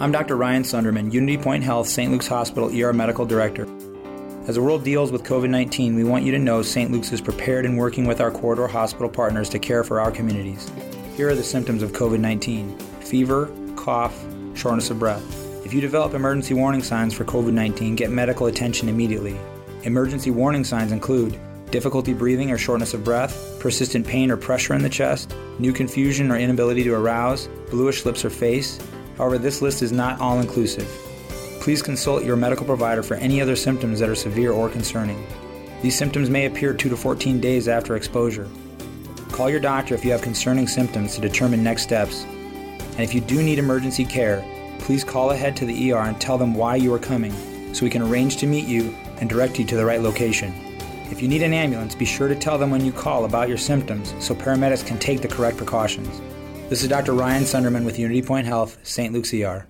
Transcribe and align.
I'm 0.00 0.12
Dr. 0.12 0.36
Ryan 0.36 0.62
Sunderman, 0.62 1.12
Unity 1.12 1.36
Point 1.36 1.64
Health, 1.64 1.88
St. 1.88 2.12
Luke's 2.12 2.28
Hospital 2.28 2.70
ER 2.72 2.92
Medical 2.92 3.26
Director. 3.26 3.66
As 4.46 4.54
the 4.54 4.62
world 4.62 4.84
deals 4.84 5.10
with 5.10 5.24
COVID 5.24 5.50
19, 5.50 5.96
we 5.96 6.04
want 6.04 6.24
you 6.24 6.30
to 6.30 6.38
know 6.38 6.62
St. 6.62 6.92
Luke's 6.92 7.10
is 7.10 7.20
prepared 7.20 7.66
and 7.66 7.76
working 7.76 8.06
with 8.06 8.20
our 8.20 8.30
corridor 8.30 8.68
hospital 8.68 9.08
partners 9.08 9.48
to 9.48 9.58
care 9.58 9.82
for 9.82 9.98
our 9.98 10.12
communities. 10.12 10.70
Here 11.16 11.28
are 11.28 11.34
the 11.34 11.42
symptoms 11.42 11.82
of 11.82 11.90
COVID 11.90 12.20
19 12.20 12.78
fever, 13.00 13.50
cough, 13.74 14.24
shortness 14.54 14.88
of 14.90 15.00
breath. 15.00 15.66
If 15.66 15.74
you 15.74 15.80
develop 15.80 16.14
emergency 16.14 16.54
warning 16.54 16.84
signs 16.84 17.12
for 17.12 17.24
COVID 17.24 17.52
19, 17.52 17.96
get 17.96 18.12
medical 18.12 18.46
attention 18.46 18.88
immediately. 18.88 19.36
Emergency 19.82 20.30
warning 20.30 20.62
signs 20.62 20.92
include 20.92 21.40
difficulty 21.72 22.14
breathing 22.14 22.52
or 22.52 22.56
shortness 22.56 22.94
of 22.94 23.02
breath, 23.02 23.58
persistent 23.58 24.06
pain 24.06 24.30
or 24.30 24.36
pressure 24.36 24.74
in 24.74 24.82
the 24.82 24.88
chest, 24.88 25.34
new 25.58 25.72
confusion 25.72 26.30
or 26.30 26.36
inability 26.36 26.84
to 26.84 26.94
arouse, 26.94 27.48
bluish 27.68 28.04
lips 28.06 28.24
or 28.24 28.30
face, 28.30 28.78
However, 29.18 29.36
this 29.36 29.60
list 29.60 29.82
is 29.82 29.92
not 29.92 30.20
all 30.20 30.40
inclusive. 30.40 30.88
Please 31.60 31.82
consult 31.82 32.24
your 32.24 32.36
medical 32.36 32.64
provider 32.64 33.02
for 33.02 33.14
any 33.16 33.42
other 33.42 33.56
symptoms 33.56 33.98
that 33.98 34.08
are 34.08 34.14
severe 34.14 34.52
or 34.52 34.68
concerning. 34.68 35.26
These 35.82 35.98
symptoms 35.98 36.30
may 36.30 36.46
appear 36.46 36.72
2 36.72 36.88
to 36.88 36.96
14 36.96 37.40
days 37.40 37.68
after 37.68 37.96
exposure. 37.96 38.48
Call 39.32 39.50
your 39.50 39.60
doctor 39.60 39.94
if 39.94 40.04
you 40.04 40.12
have 40.12 40.22
concerning 40.22 40.66
symptoms 40.66 41.14
to 41.14 41.20
determine 41.20 41.62
next 41.62 41.82
steps. 41.82 42.24
And 42.24 43.00
if 43.00 43.12
you 43.12 43.20
do 43.20 43.42
need 43.42 43.58
emergency 43.58 44.04
care, 44.04 44.44
please 44.78 45.04
call 45.04 45.32
ahead 45.32 45.56
to 45.56 45.66
the 45.66 45.92
ER 45.92 45.98
and 45.98 46.20
tell 46.20 46.38
them 46.38 46.54
why 46.54 46.76
you 46.76 46.94
are 46.94 46.98
coming 46.98 47.32
so 47.74 47.84
we 47.84 47.90
can 47.90 48.02
arrange 48.02 48.38
to 48.38 48.46
meet 48.46 48.66
you 48.66 48.96
and 49.20 49.28
direct 49.28 49.58
you 49.58 49.64
to 49.66 49.76
the 49.76 49.84
right 49.84 50.00
location. 50.00 50.54
If 51.10 51.20
you 51.22 51.28
need 51.28 51.42
an 51.42 51.54
ambulance, 51.54 51.94
be 51.94 52.04
sure 52.04 52.28
to 52.28 52.34
tell 52.34 52.58
them 52.58 52.70
when 52.70 52.84
you 52.84 52.92
call 52.92 53.24
about 53.24 53.48
your 53.48 53.58
symptoms 53.58 54.14
so 54.18 54.34
paramedics 54.34 54.86
can 54.86 54.98
take 54.98 55.22
the 55.22 55.28
correct 55.28 55.56
precautions. 55.56 56.20
This 56.68 56.82
is 56.82 56.90
Dr. 56.90 57.14
Ryan 57.14 57.44
Sunderman 57.44 57.86
with 57.86 57.98
Unity 57.98 58.20
Point 58.20 58.46
Health, 58.46 58.78
St. 58.82 59.10
Luke's 59.10 59.32
ER. 59.32 59.66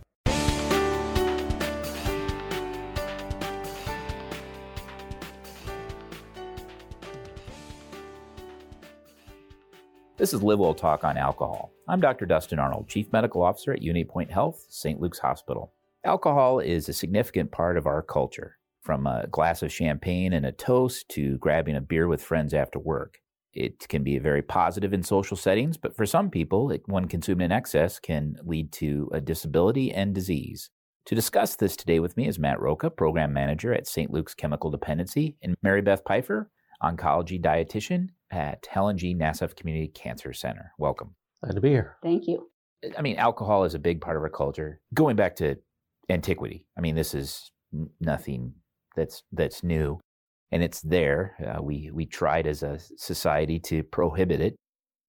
This 10.16 10.32
is 10.34 10.42
Live 10.42 10.58
Well 10.58 10.74
Talk 10.74 11.04
on 11.04 11.16
alcohol. 11.16 11.70
I'm 11.86 12.00
Dr. 12.00 12.26
Dustin 12.26 12.58
Arnold, 12.58 12.88
Chief 12.88 13.12
Medical 13.12 13.44
Officer 13.44 13.72
at 13.72 13.80
Unity 13.80 14.04
Point 14.04 14.32
Health, 14.32 14.66
St. 14.68 15.00
Luke's 15.00 15.20
Hospital. 15.20 15.72
Alcohol 16.02 16.58
is 16.58 16.88
a 16.88 16.92
significant 16.92 17.52
part 17.52 17.76
of 17.76 17.86
our 17.86 18.02
culture, 18.02 18.56
from 18.82 19.06
a 19.06 19.28
glass 19.28 19.62
of 19.62 19.70
champagne 19.70 20.32
and 20.32 20.44
a 20.44 20.50
toast 20.50 21.08
to 21.10 21.38
grabbing 21.38 21.76
a 21.76 21.80
beer 21.80 22.08
with 22.08 22.20
friends 22.20 22.52
after 22.52 22.80
work. 22.80 23.20
It 23.54 23.88
can 23.88 24.02
be 24.02 24.18
very 24.18 24.42
positive 24.42 24.92
in 24.92 25.02
social 25.02 25.36
settings, 25.36 25.76
but 25.76 25.96
for 25.96 26.06
some 26.06 26.30
people, 26.30 26.70
it, 26.70 26.82
when 26.86 27.08
consumed 27.08 27.42
in 27.42 27.52
excess, 27.52 27.98
can 27.98 28.36
lead 28.44 28.72
to 28.72 29.08
a 29.12 29.20
disability 29.20 29.92
and 29.92 30.14
disease. 30.14 30.70
To 31.06 31.14
discuss 31.14 31.56
this 31.56 31.74
today 31.74 32.00
with 32.00 32.16
me 32.16 32.28
is 32.28 32.38
Matt 32.38 32.60
Roca, 32.60 32.90
Program 32.90 33.32
Manager 33.32 33.72
at 33.72 33.86
St. 33.86 34.10
Luke's 34.10 34.34
Chemical 34.34 34.70
Dependency, 34.70 35.36
and 35.42 35.56
Mary 35.62 35.80
Beth 35.80 36.02
Pfeiffer, 36.06 36.50
Oncology 36.82 37.40
Dietitian 37.40 38.08
at 38.30 38.66
Helen 38.70 38.98
G. 38.98 39.14
Nassif 39.14 39.56
Community 39.56 39.88
Cancer 39.88 40.32
Center. 40.32 40.72
Welcome. 40.78 41.14
Glad 41.42 41.54
to 41.54 41.60
be 41.60 41.70
here. 41.70 41.96
Thank 42.02 42.26
you. 42.26 42.50
I 42.96 43.02
mean, 43.02 43.16
alcohol 43.16 43.64
is 43.64 43.74
a 43.74 43.78
big 43.78 44.00
part 44.00 44.16
of 44.16 44.22
our 44.22 44.28
culture. 44.28 44.80
Going 44.92 45.16
back 45.16 45.36
to 45.36 45.56
antiquity, 46.10 46.66
I 46.76 46.80
mean, 46.80 46.94
this 46.94 47.14
is 47.14 47.50
nothing 48.00 48.54
that's 48.94 49.22
that's 49.32 49.62
new 49.62 50.00
and 50.50 50.62
it's 50.62 50.80
there. 50.80 51.34
Uh, 51.44 51.62
we 51.62 51.90
we 51.92 52.06
tried 52.06 52.46
as 52.46 52.62
a 52.62 52.78
society 52.96 53.58
to 53.60 53.82
prohibit 53.82 54.40
it. 54.40 54.56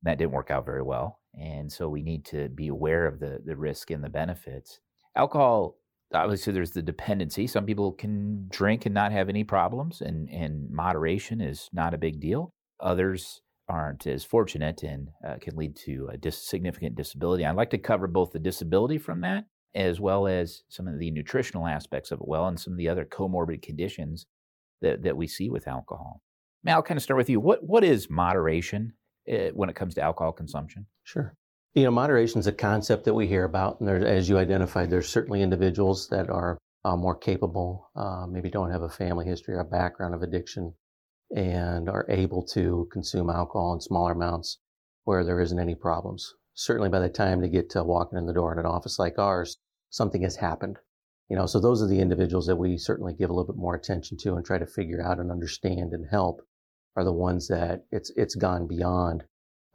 That 0.04 0.18
didn't 0.18 0.32
work 0.32 0.52
out 0.52 0.66
very 0.66 0.82
well, 0.82 1.20
and 1.40 1.72
so 1.72 1.90
we 1.90 2.02
need 2.02 2.26
to 2.26 2.50
be 2.50 2.68
aware 2.68 3.06
of 3.06 3.20
the 3.20 3.40
the 3.46 3.56
risk 3.56 3.92
and 3.92 4.04
the 4.04 4.10
benefits. 4.10 4.80
Alcohol, 5.16 5.76
obviously, 6.14 6.54
there's 6.54 6.72
the 6.72 6.82
dependency. 6.82 7.48
Some 7.48 7.66
people 7.66 7.92
can 7.92 8.48
drink 8.50 8.86
and 8.86 8.96
not 8.96 9.12
have 9.12 9.30
any 9.30 9.44
problems, 9.44 10.02
and 10.02 10.30
and 10.30 10.70
moderation 10.70 11.42
is 11.42 11.70
not 11.74 11.94
a 11.94 11.98
big 11.98 12.20
deal. 12.20 12.52
Others 12.80 13.42
aren't 13.68 14.08
as 14.08 14.24
fortunate 14.24 14.82
and 14.82 15.10
uh, 15.28 15.36
can 15.40 15.56
lead 15.56 15.76
to 15.76 16.10
a 16.12 16.18
dis- 16.18 16.48
significant 16.48 16.96
disability. 16.96 17.46
I'd 17.46 17.56
like 17.56 17.70
to 17.70 17.78
cover 17.78 18.08
both 18.08 18.32
the 18.32 18.40
disability 18.40 18.98
from 18.98 19.22
that 19.22 19.46
as 19.76 20.00
well 20.00 20.28
as 20.28 20.64
some 20.70 20.88
of 20.88 20.98
the 20.98 21.12
nutritional 21.12 21.68
aspects 21.68 22.12
of 22.12 22.20
it 22.20 22.28
well 22.28 22.48
and 22.48 22.60
some 22.60 22.74
of 22.74 22.78
the 22.78 22.90
other 22.90 23.06
comorbid 23.06 23.62
conditions 23.62 24.26
that, 24.82 25.04
that 25.04 25.18
we 25.18 25.28
see 25.28 25.50
with 25.50 25.68
alcohol. 25.68 26.22
Now, 26.64 26.76
I'll 26.76 26.84
kind 26.84 26.98
of 26.98 27.04
start 27.04 27.18
with 27.18 27.30
you. 27.30 27.40
What 27.40 27.64
what 27.64 27.84
is 27.84 28.10
moderation 28.10 28.94
uh, 29.32 29.50
when 29.54 29.70
it 29.70 29.76
comes 29.76 29.96
to 29.96 30.02
alcohol 30.02 30.34
consumption? 30.34 30.88
Sure. 31.04 31.36
You 31.74 31.84
know, 31.84 31.92
moderation 31.92 32.40
is 32.40 32.48
a 32.48 32.52
concept 32.52 33.06
that 33.06 33.14
we 33.14 33.28
hear 33.28 33.46
about, 33.46 33.80
and 33.80 33.88
there, 33.88 34.06
as 34.06 34.28
you 34.28 34.38
identified, 34.38 34.90
there's 34.90 35.08
certainly 35.08 35.42
individuals 35.42 36.08
that 36.10 36.30
are 36.30 36.58
uh, 36.84 36.98
more 36.98 37.16
capable, 37.16 37.90
uh, 37.96 38.26
maybe 38.28 38.50
don't 38.50 38.72
have 38.72 38.82
a 38.82 38.90
family 38.90 39.26
history 39.26 39.54
or 39.54 39.60
a 39.60 39.66
background 39.66 40.16
of 40.16 40.24
addiction, 40.24 40.74
and 41.36 41.88
are 41.90 42.06
able 42.10 42.44
to 42.44 42.90
consume 42.92 43.30
alcohol 43.30 43.74
in 43.74 43.82
smaller 43.82 44.14
amounts 44.14 44.60
where 45.04 45.24
there 45.24 45.40
isn't 45.40 45.60
any 45.60 45.76
problems. 45.76 46.34
Certainly, 46.56 46.90
by 46.90 47.00
the 47.00 47.10
time 47.10 47.40
they 47.40 47.50
get 47.50 47.70
to 47.72 47.84
walking 47.84 48.18
in 48.18 48.26
the 48.26 48.34
door 48.34 48.52
in 48.52 48.60
an 48.60 48.66
office 48.66 49.00
like 49.00 49.18
ours, 49.18 49.58
something 49.90 50.24
has 50.24 50.38
happened. 50.38 50.78
You 51.30 51.36
know, 51.36 51.46
so 51.46 51.60
those 51.60 51.82
are 51.84 51.88
the 51.88 52.00
individuals 52.00 52.48
that 52.48 52.56
we 52.56 52.78
certainly 52.78 53.14
give 53.14 53.30
a 53.30 53.34
little 53.34 53.52
bit 53.54 53.60
more 53.60 53.76
attention 53.76 54.18
to 54.18 54.36
and 54.36 54.44
try 54.44 54.58
to 54.58 54.66
figure 54.66 55.02
out 55.02 55.20
and 55.20 55.32
understand 55.32 55.94
and 55.94 56.08
help 56.10 56.42
are 56.96 57.04
the 57.04 57.14
ones 57.14 57.48
that 57.48 57.86
it's 57.92 58.12
it's 58.16 58.34
gone 58.34 58.68
beyond 58.68 59.24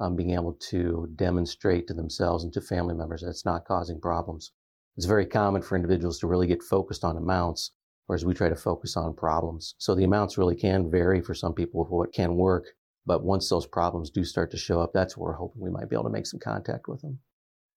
um, 0.00 0.16
being 0.16 0.32
able 0.32 0.54
to 0.54 1.08
demonstrate 1.14 1.86
to 1.86 1.94
themselves 1.94 2.42
and 2.42 2.52
to 2.52 2.60
family 2.60 2.94
members 2.94 3.22
that 3.22 3.30
it's 3.30 3.44
not 3.44 3.64
causing 3.64 4.00
problems. 4.00 4.52
It's 4.96 5.06
very 5.06 5.26
common 5.26 5.62
for 5.62 5.76
individuals 5.76 6.18
to 6.20 6.26
really 6.26 6.48
get 6.48 6.62
focused 6.62 7.04
on 7.04 7.16
amounts, 7.16 7.70
whereas 8.06 8.24
we 8.24 8.34
try 8.34 8.48
to 8.48 8.56
focus 8.56 8.96
on 8.96 9.14
problems. 9.14 9.74
So 9.78 9.94
the 9.94 10.04
amounts 10.04 10.36
really 10.36 10.56
can 10.56 10.90
vary 10.90 11.20
for 11.20 11.34
some 11.34 11.54
people 11.54 11.84
for 11.84 11.98
what 11.98 12.12
can 12.12 12.36
work. 12.36 12.66
But 13.06 13.22
once 13.22 13.48
those 13.48 13.66
problems 13.66 14.10
do 14.10 14.24
start 14.24 14.50
to 14.52 14.56
show 14.56 14.80
up, 14.80 14.92
that's 14.92 15.16
where 15.16 15.30
we're 15.30 15.36
hoping 15.36 15.62
we 15.62 15.70
might 15.70 15.88
be 15.88 15.94
able 15.94 16.04
to 16.04 16.10
make 16.10 16.26
some 16.26 16.40
contact 16.40 16.88
with 16.88 17.02
them. 17.02 17.20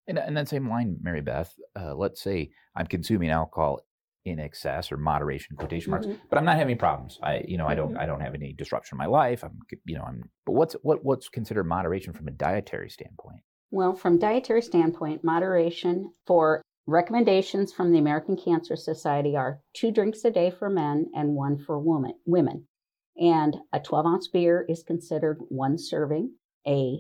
In, 0.08 0.18
in 0.18 0.34
that 0.36 0.48
same 0.48 0.70
line, 0.70 0.98
Mary 1.02 1.22
Beth, 1.22 1.54
uh, 1.80 1.94
let's 1.96 2.22
say 2.22 2.52
I'm 2.76 2.88
consuming 2.88 3.30
alcohol 3.30 3.82
in 4.26 4.40
excess 4.40 4.92
or 4.92 4.98
moderation 4.98 5.56
quotation 5.56 5.92
marks, 5.92 6.06
mm-hmm. 6.06 6.18
but 6.30 6.38
I'm 6.38 6.46
not 6.46 6.58
having 6.58 6.78
problems. 6.78 7.20
I, 7.24 7.44
you 7.48 7.58
know, 7.58 7.64
mm-hmm. 7.64 7.72
I 7.72 7.76
don't, 7.76 7.90
mm-hmm. 7.90 8.00
I 8.00 8.06
don't 8.06 8.22
have 8.22 8.36
any 8.36 8.54
disruption 8.54 8.96
in 8.96 9.00
my 9.00 9.06
life. 9.06 9.44
I'm, 9.44 9.60
you 9.86 9.96
know, 9.96 10.04
I'm. 10.04 10.30
But 10.46 10.54
what's 10.54 10.76
what 10.84 11.04
what's 11.04 11.30
considered 11.30 11.66
moderation 11.66 12.14
from 12.14 12.28
a 12.28 12.32
dietary 12.32 12.90
standpoint? 12.90 13.40
Well, 13.72 13.94
from 13.94 14.20
dietary 14.20 14.62
standpoint, 14.62 15.24
moderation 15.24 16.14
for 16.26 16.62
recommendations 16.86 17.74
from 17.74 17.92
the 17.92 18.00
American 18.00 18.38
Cancer 18.38 18.76
Society 18.76 19.36
are 19.36 19.60
two 19.74 19.92
drinks 19.92 20.24
a 20.24 20.32
day 20.32 20.52
for 20.52 20.70
men 20.70 21.08
and 21.14 21.36
one 21.36 21.58
for 21.58 21.78
woman, 21.80 22.14
women. 22.26 22.66
And 23.20 23.58
a 23.74 23.80
12 23.80 24.06
ounce 24.06 24.28
beer 24.30 24.66
is 24.70 24.84
considered 24.84 25.40
one 25.50 25.78
serving. 25.78 26.34
A 26.66 27.00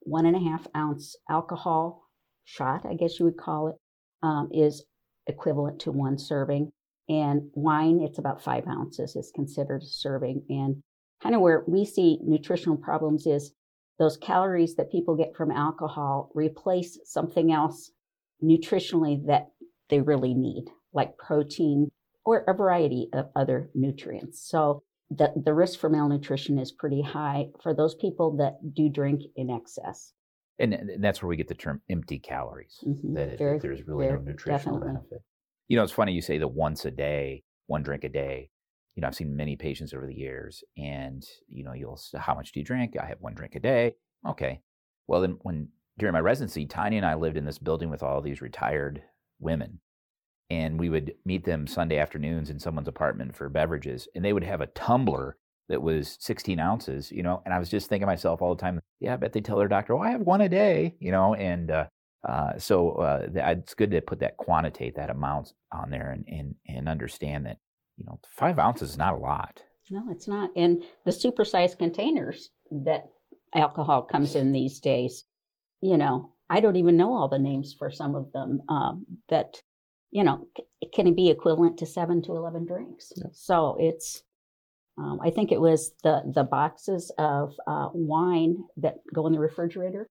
one 0.00 0.26
and 0.26 0.36
a 0.36 0.40
half 0.50 0.66
ounce 0.76 1.16
alcohol 1.30 2.03
shot, 2.44 2.86
I 2.86 2.94
guess 2.94 3.18
you 3.18 3.24
would 3.24 3.36
call 3.36 3.68
it, 3.68 3.76
um, 4.22 4.48
is 4.52 4.84
equivalent 5.26 5.80
to 5.80 5.92
one 5.92 6.18
serving. 6.18 6.70
And 7.08 7.50
wine, 7.54 8.00
it's 8.00 8.18
about 8.18 8.42
five 8.42 8.66
ounces, 8.66 9.16
is 9.16 9.32
considered 9.34 9.82
a 9.82 9.86
serving. 9.86 10.44
And 10.48 10.82
kind 11.22 11.34
of 11.34 11.40
where 11.40 11.64
we 11.66 11.84
see 11.84 12.18
nutritional 12.22 12.76
problems 12.76 13.26
is 13.26 13.52
those 13.98 14.16
calories 14.16 14.74
that 14.76 14.90
people 14.90 15.16
get 15.16 15.36
from 15.36 15.50
alcohol 15.50 16.30
replace 16.34 16.98
something 17.04 17.52
else 17.52 17.90
nutritionally 18.42 19.26
that 19.26 19.50
they 19.90 20.00
really 20.00 20.34
need, 20.34 20.64
like 20.92 21.16
protein 21.18 21.90
or 22.24 22.44
a 22.48 22.54
variety 22.54 23.08
of 23.12 23.28
other 23.36 23.70
nutrients. 23.74 24.48
So 24.48 24.82
the, 25.10 25.32
the 25.36 25.52
risk 25.52 25.78
for 25.78 25.90
malnutrition 25.90 26.58
is 26.58 26.72
pretty 26.72 27.02
high 27.02 27.48
for 27.62 27.74
those 27.74 27.94
people 27.94 28.36
that 28.38 28.74
do 28.74 28.88
drink 28.88 29.22
in 29.36 29.50
excess 29.50 30.13
and, 30.58 30.90
that's 31.00 31.22
where 31.22 31.28
we 31.28 31.36
get 31.36 31.48
the 31.48 31.54
term 31.54 31.80
empty 31.90 32.18
calories. 32.18 32.78
Mm-hmm. 32.86 33.14
That 33.14 33.38
very, 33.38 33.58
there's 33.58 33.86
really 33.86 34.06
no 34.06 34.16
nutritional 34.16 34.78
definitely. 34.78 34.86
benefit. 34.86 35.22
You 35.68 35.76
know, 35.76 35.82
it's 35.82 35.92
funny 35.92 36.12
you 36.12 36.22
say 36.22 36.38
the 36.38 36.48
once 36.48 36.84
a 36.84 36.90
day, 36.90 37.42
one 37.66 37.82
drink 37.82 38.04
a 38.04 38.08
day. 38.08 38.50
You 38.94 39.00
know, 39.00 39.08
I've 39.08 39.16
seen 39.16 39.34
many 39.34 39.56
patients 39.56 39.92
over 39.92 40.06
the 40.06 40.14
years, 40.14 40.62
and 40.76 41.24
you 41.48 41.64
know, 41.64 41.72
you'll 41.72 41.96
say, 41.96 42.18
how 42.18 42.34
much 42.34 42.52
do 42.52 42.60
you 42.60 42.66
drink? 42.66 42.94
I 43.00 43.06
have 43.06 43.20
one 43.20 43.34
drink 43.34 43.54
a 43.56 43.60
day. 43.60 43.94
Okay. 44.28 44.60
Well, 45.08 45.20
then 45.20 45.38
when 45.42 45.68
during 45.98 46.12
my 46.12 46.20
residency, 46.20 46.66
Tanya 46.66 46.98
and 46.98 47.06
I 47.06 47.14
lived 47.14 47.36
in 47.36 47.44
this 47.44 47.58
building 47.58 47.90
with 47.90 48.02
all 48.02 48.20
these 48.20 48.40
retired 48.40 49.02
women, 49.40 49.80
and 50.50 50.78
we 50.78 50.88
would 50.88 51.14
meet 51.24 51.44
them 51.44 51.66
Sunday 51.66 51.98
afternoons 51.98 52.50
in 52.50 52.60
someone's 52.60 52.88
apartment 52.88 53.34
for 53.34 53.48
beverages, 53.48 54.06
and 54.14 54.24
they 54.24 54.32
would 54.32 54.44
have 54.44 54.60
a 54.60 54.68
tumbler 54.68 55.36
that 55.68 55.82
was 55.82 56.16
16 56.20 56.60
ounces, 56.60 57.10
you 57.10 57.22
know, 57.22 57.42
and 57.44 57.54
I 57.54 57.58
was 57.58 57.70
just 57.70 57.88
thinking 57.88 58.06
to 58.06 58.12
myself 58.12 58.42
all 58.42 58.54
the 58.54 58.60
time, 58.60 58.80
yeah, 59.00 59.14
I 59.14 59.16
bet 59.16 59.32
they 59.32 59.40
tell 59.40 59.58
their 59.58 59.68
doctor, 59.68 59.94
oh, 59.94 60.00
I 60.00 60.10
have 60.10 60.20
one 60.20 60.40
a 60.40 60.48
day, 60.48 60.94
you 61.00 61.10
know, 61.10 61.34
and 61.34 61.70
uh, 61.70 61.86
uh, 62.28 62.58
so 62.58 62.92
uh, 62.92 63.26
it's 63.34 63.74
good 63.74 63.90
to 63.92 64.00
put 64.00 64.20
that 64.20 64.36
quantitate, 64.36 64.96
that 64.96 65.10
amount 65.10 65.52
on 65.72 65.90
there 65.90 66.10
and, 66.10 66.24
and, 66.28 66.54
and 66.68 66.88
understand 66.88 67.46
that, 67.46 67.58
you 67.96 68.04
know, 68.06 68.18
five 68.30 68.58
ounces 68.58 68.90
is 68.90 68.98
not 68.98 69.14
a 69.14 69.18
lot. 69.18 69.62
No, 69.90 70.02
it's 70.10 70.28
not. 70.28 70.50
And 70.56 70.82
the 71.04 71.10
supersized 71.10 71.78
containers 71.78 72.50
that 72.70 73.04
alcohol 73.54 74.02
comes 74.02 74.34
in 74.34 74.52
these 74.52 74.80
days, 74.80 75.24
you 75.80 75.96
know, 75.96 76.32
I 76.50 76.60
don't 76.60 76.76
even 76.76 76.96
know 76.96 77.12
all 77.12 77.28
the 77.28 77.38
names 77.38 77.74
for 77.78 77.90
some 77.90 78.14
of 78.14 78.32
them 78.32 78.60
um, 78.68 79.06
that 79.28 79.62
you 80.14 80.22
know, 80.22 80.46
can 80.94 81.08
it 81.08 81.16
be 81.16 81.28
equivalent 81.28 81.76
to 81.78 81.86
seven 81.86 82.22
to 82.22 82.36
11 82.36 82.66
drinks? 82.66 83.12
Yeah. 83.16 83.24
So 83.32 83.76
it's, 83.80 84.22
um, 84.96 85.18
I 85.22 85.30
think 85.30 85.50
it 85.50 85.60
was 85.60 85.92
the, 86.02 86.22
the 86.32 86.44
boxes 86.44 87.10
of 87.18 87.54
uh, 87.66 87.88
wine 87.92 88.56
that 88.76 88.96
go 89.12 89.26
in 89.26 89.32
the 89.32 89.40
refrigerator. 89.40 90.06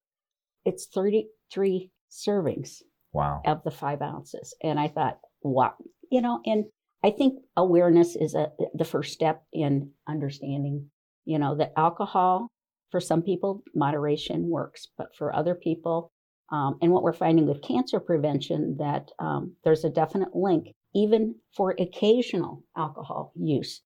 It's 0.66 0.88
33 0.88 1.90
servings 2.12 2.82
Wow. 3.14 3.42
of 3.46 3.64
the 3.64 3.72
five 3.72 4.02
ounces. 4.02 4.56
And 4.64 4.80
I 4.80 4.88
thought, 4.88 5.20
wow, 5.44 5.74
you 6.12 6.20
know, 6.20 6.42
and 6.46 6.66
I 7.04 7.12
think 7.12 7.40
awareness 7.56 8.16
is 8.16 8.34
a, 8.34 8.48
the 8.74 8.86
first 8.86 9.14
step 9.14 9.44
in 9.54 9.92
understanding, 10.08 10.90
you 11.26 11.38
know, 11.38 11.56
that 11.58 11.74
alcohol, 11.78 12.48
for 12.90 13.00
some 13.00 13.22
people, 13.22 13.64
moderation 13.76 14.50
works, 14.50 14.88
but 14.98 15.10
for 15.16 15.36
other 15.36 15.54
people, 15.54 16.12
um, 16.52 16.78
and 16.82 16.92
what 16.92 17.04
we're 17.04 17.14
finding 17.14 17.46
with 17.48 17.62
cancer 17.62 18.00
prevention, 18.00 18.78
that 18.80 19.10
um, 19.20 19.56
there's 19.64 19.84
a 19.84 19.90
definite 19.90 20.36
link, 20.36 20.72
even 20.96 21.36
for 21.56 21.76
occasional 21.80 22.64
alcohol 22.78 23.32
use, 23.36 23.82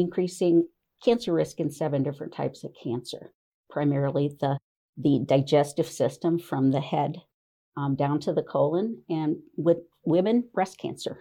increasing 0.00 0.68
cancer 1.04 1.32
risk 1.32 1.60
in 1.60 1.70
seven 1.70 2.02
different 2.02 2.32
types 2.32 2.64
of 2.64 2.72
cancer, 2.82 3.32
primarily 3.70 4.36
the 4.40 4.58
the 5.00 5.24
digestive 5.24 5.86
system 5.86 6.38
from 6.38 6.72
the 6.72 6.80
head 6.80 7.22
um, 7.76 7.94
down 7.94 8.18
to 8.18 8.32
the 8.32 8.42
colon, 8.42 9.02
and 9.08 9.36
with 9.56 9.78
women, 10.04 10.44
breast 10.52 10.78
cancer. 10.78 11.20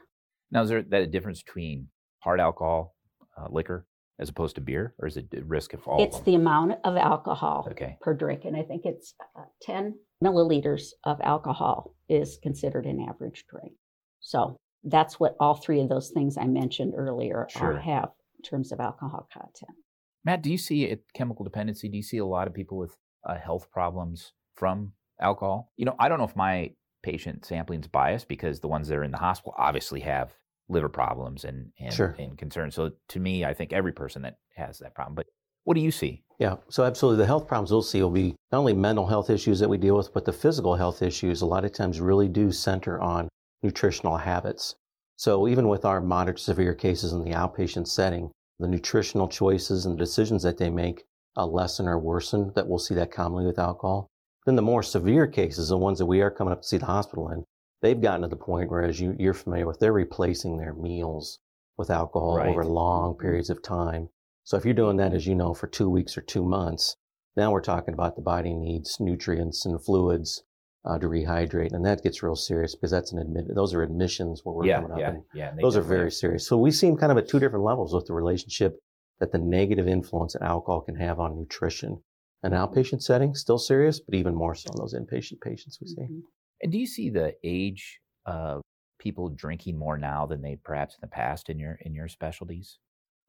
Now, 0.50 0.64
is 0.64 0.70
there 0.70 0.82
that 0.82 1.02
a 1.04 1.08
difference 1.08 1.44
between 1.44 1.90
hard 2.20 2.40
alcohol, 2.40 2.96
uh, 3.38 3.48
liquor, 3.50 3.86
as 4.20 4.30
opposed 4.30 4.56
to 4.56 4.62
beer, 4.62 4.96
or 5.00 5.08
is 5.08 5.18
it 5.18 5.28
risk 5.46 5.74
of 5.74 5.88
all? 5.88 6.02
it's 6.02 6.18
of 6.18 6.26
the 6.26 6.36
amount 6.36 6.74
of 6.84 6.98
alcohol 6.98 7.68
okay. 7.70 7.98
per 8.02 8.14
drink, 8.14 8.46
and 8.46 8.56
I 8.56 8.64
think 8.64 8.86
it's 8.86 9.14
uh, 9.38 9.44
10 9.62 10.00
milliliters 10.24 10.90
of 11.04 11.22
alcohol 11.22 11.94
is 12.10 12.40
considered 12.42 12.86
an 12.86 13.06
average 13.08 13.46
drink. 13.48 13.74
So 14.20 14.58
that's 14.84 15.20
what 15.20 15.36
all 15.40 15.56
three 15.56 15.82
of 15.82 15.90
those 15.90 16.10
things 16.10 16.38
I 16.38 16.46
mentioned 16.46 16.94
earlier 16.98 17.46
uh, 17.46 17.60
Sure. 17.60 17.80
have 17.80 18.10
in 18.38 18.44
terms 18.44 18.72
of 18.72 18.80
alcohol 18.80 19.28
content. 19.32 19.78
Matt, 20.24 20.42
do 20.42 20.52
you 20.52 20.58
see 20.58 20.84
it 20.86 21.04
chemical 21.14 21.44
dependency? 21.44 21.88
Do 21.90 21.98
you 21.98 22.04
see 22.04 22.18
a 22.18 22.26
lot 22.26 22.48
of 22.48 22.54
people 22.54 22.78
with 22.78 22.96
uh, 23.28 23.36
health 23.36 23.72
problems 23.72 24.34
from 24.56 24.94
alcohol? 25.22 25.72
You 25.78 25.86
know, 25.86 25.96
I 26.00 26.10
don't 26.10 26.18
know 26.20 26.26
if 26.26 26.36
my 26.36 26.72
patient 27.04 27.46
sampling 27.46 27.82
is 27.82 27.88
biased 27.88 28.28
because 28.28 28.60
the 28.60 28.68
ones 28.68 28.88
that 28.88 28.98
are 28.98 29.04
in 29.04 29.12
the 29.12 29.18
hospital 29.18 29.54
obviously 29.58 30.02
have 30.02 30.34
liver 30.70 30.90
problems 30.90 31.46
and 31.46 31.72
and, 31.80 31.94
Sure. 31.94 32.16
and 32.20 32.38
concerns. 32.38 32.76
So 32.76 32.92
to 33.10 33.20
me, 33.20 33.46
I 33.46 33.54
think 33.54 33.72
every 33.72 33.94
person 33.94 34.22
that 34.24 34.36
has 34.56 34.80
that 34.80 34.94
problem. 34.94 35.16
But 35.16 35.28
what 35.64 35.76
do 35.76 35.82
you 35.82 35.92
see? 35.92 36.24
Yeah, 36.40 36.58
so 36.70 36.84
absolutely. 36.84 37.20
The 37.20 37.26
health 37.26 37.48
problems 37.48 37.72
we'll 37.72 37.82
see 37.82 38.02
will 38.02 38.10
be 38.12 38.36
not 38.52 38.60
only 38.60 38.74
mental 38.74 39.08
health 39.08 39.30
issues 39.30 39.60
that 39.60 39.70
we 39.70 39.78
deal 39.78 39.96
with, 39.96 40.14
but 40.14 40.26
the 40.26 40.34
physical 40.34 40.76
health 40.76 41.02
issues 41.02 41.42
a 41.42 41.46
lot 41.46 41.66
of 41.66 41.72
times 41.72 42.00
really 42.00 42.28
do 42.28 42.52
center 42.52 43.00
on 43.02 43.28
nutritional 43.64 44.18
habits. 44.18 44.76
So 45.18 45.48
even 45.48 45.68
with 45.68 45.84
our 45.84 46.00
moderate 46.00 46.40
severe 46.40 46.74
cases 46.76 47.12
in 47.12 47.24
the 47.24 47.32
outpatient 47.32 47.88
setting, 47.88 48.32
the 48.60 48.68
nutritional 48.68 49.28
choices 49.28 49.86
and 49.86 49.96
the 49.96 50.00
decisions 50.04 50.44
that 50.44 50.58
they 50.58 50.70
make 50.70 51.04
uh, 51.36 51.46
lessen 51.46 51.88
or 51.88 52.00
worsen, 52.00 52.52
that 52.56 52.68
we'll 52.68 52.80
see 52.80 52.96
that 52.96 53.12
commonly 53.12 53.46
with 53.46 53.60
alcohol. 53.60 54.08
Then 54.46 54.56
the 54.56 54.62
more 54.62 54.84
severe 54.84 55.28
cases, 55.28 55.70
the 55.70 55.78
ones 55.78 56.00
that 56.00 56.06
we 56.06 56.22
are 56.22 56.32
coming 56.32 56.52
up 56.54 56.62
to 56.62 56.68
see 56.68 56.78
the 56.78 56.86
hospital 56.86 57.30
in, 57.30 57.44
they've 57.82 58.00
gotten 58.00 58.22
to 58.22 58.28
the 58.28 58.36
point 58.36 58.72
where, 58.72 58.84
as 58.84 59.00
you, 59.00 59.16
you're 59.20 59.34
familiar 59.34 59.68
with, 59.68 59.80
they're 59.80 59.92
replacing 59.92 60.58
their 60.58 60.74
meals 60.74 61.40
with 61.78 61.90
alcohol 61.90 62.38
Right. 62.38 62.50
over 62.50 62.64
long 62.64 63.16
periods 63.16 63.50
of 63.50 63.62
time. 63.62 64.10
So 64.44 64.56
if 64.56 64.66
you're 64.66 64.74
doing 64.74 64.98
that, 64.98 65.14
as 65.14 65.28
you 65.28 65.36
know, 65.36 65.54
for 65.54 65.68
two 65.68 65.90
weeks 65.90 66.18
or 66.18 66.22
two 66.22 66.44
months, 66.46 66.96
now 67.36 67.52
we're 67.52 67.62
talking 67.62 67.94
about 67.94 68.16
the 68.16 68.22
body 68.22 68.54
needs 68.54 69.00
nutrients 69.00 69.66
and 69.66 69.84
fluids 69.84 70.44
uh, 70.86 70.98
to 70.98 71.08
rehydrate, 71.08 71.74
and 71.74 71.86
that 71.86 72.04
gets 72.04 72.24
real 72.24 72.36
serious 72.36 72.76
because 72.76 72.92
that's 72.92 73.12
an 73.12 73.20
admit. 73.20 73.46
Those 73.54 73.74
are 73.74 73.84
admissions 73.84 74.42
where 74.44 74.56
we're 74.56 74.66
yeah, 74.66 74.76
coming 74.76 74.92
up, 74.92 75.00
yeah, 75.00 75.10
and 75.10 75.24
yeah. 75.34 75.52
those 75.60 75.76
are 75.76 75.82
very 75.82 76.12
serious. 76.12 76.48
So 76.48 76.58
we 76.58 76.72
see 76.72 76.88
'em 76.88 76.98
kind 76.98 77.12
of 77.12 77.18
at 77.18 77.28
two 77.28 77.40
different 77.40 77.66
levels 77.66 77.94
with 77.94 78.06
the 78.06 78.14
relationship 78.14 78.80
that 79.20 79.32
the 79.32 79.40
negative 79.40 79.88
influence 79.88 80.34
that 80.34 80.44
alcohol 80.44 80.82
can 80.82 80.96
have 80.96 81.20
on 81.20 81.38
nutrition. 81.38 82.04
An 82.44 82.52
outpatient 82.52 83.02
setting, 83.02 83.34
still 83.34 83.58
serious, 83.58 84.00
but 84.00 84.14
even 84.16 84.36
more 84.36 84.54
so 84.54 84.70
in 84.72 84.80
those 84.80 84.94
inpatient 84.94 85.42
patients 85.42 85.80
we 85.82 85.88
see. 85.88 86.02
Mhm. 86.02 86.22
And 86.62 86.72
do 86.72 86.78
you 86.78 86.88
see 86.88 87.10
the 87.10 87.34
age 87.44 88.00
of 88.26 88.62
people 89.00 89.30
drinking 89.30 89.78
more 89.78 89.98
now 89.98 90.26
than 90.26 90.42
they 90.42 90.56
perhaps 90.56 90.96
in 90.96 91.00
the 91.02 91.08
past 91.08 91.50
in 91.50 91.60
your 91.60 91.78
in 91.82 91.94
your 91.94 92.08
specialties? 92.08 92.78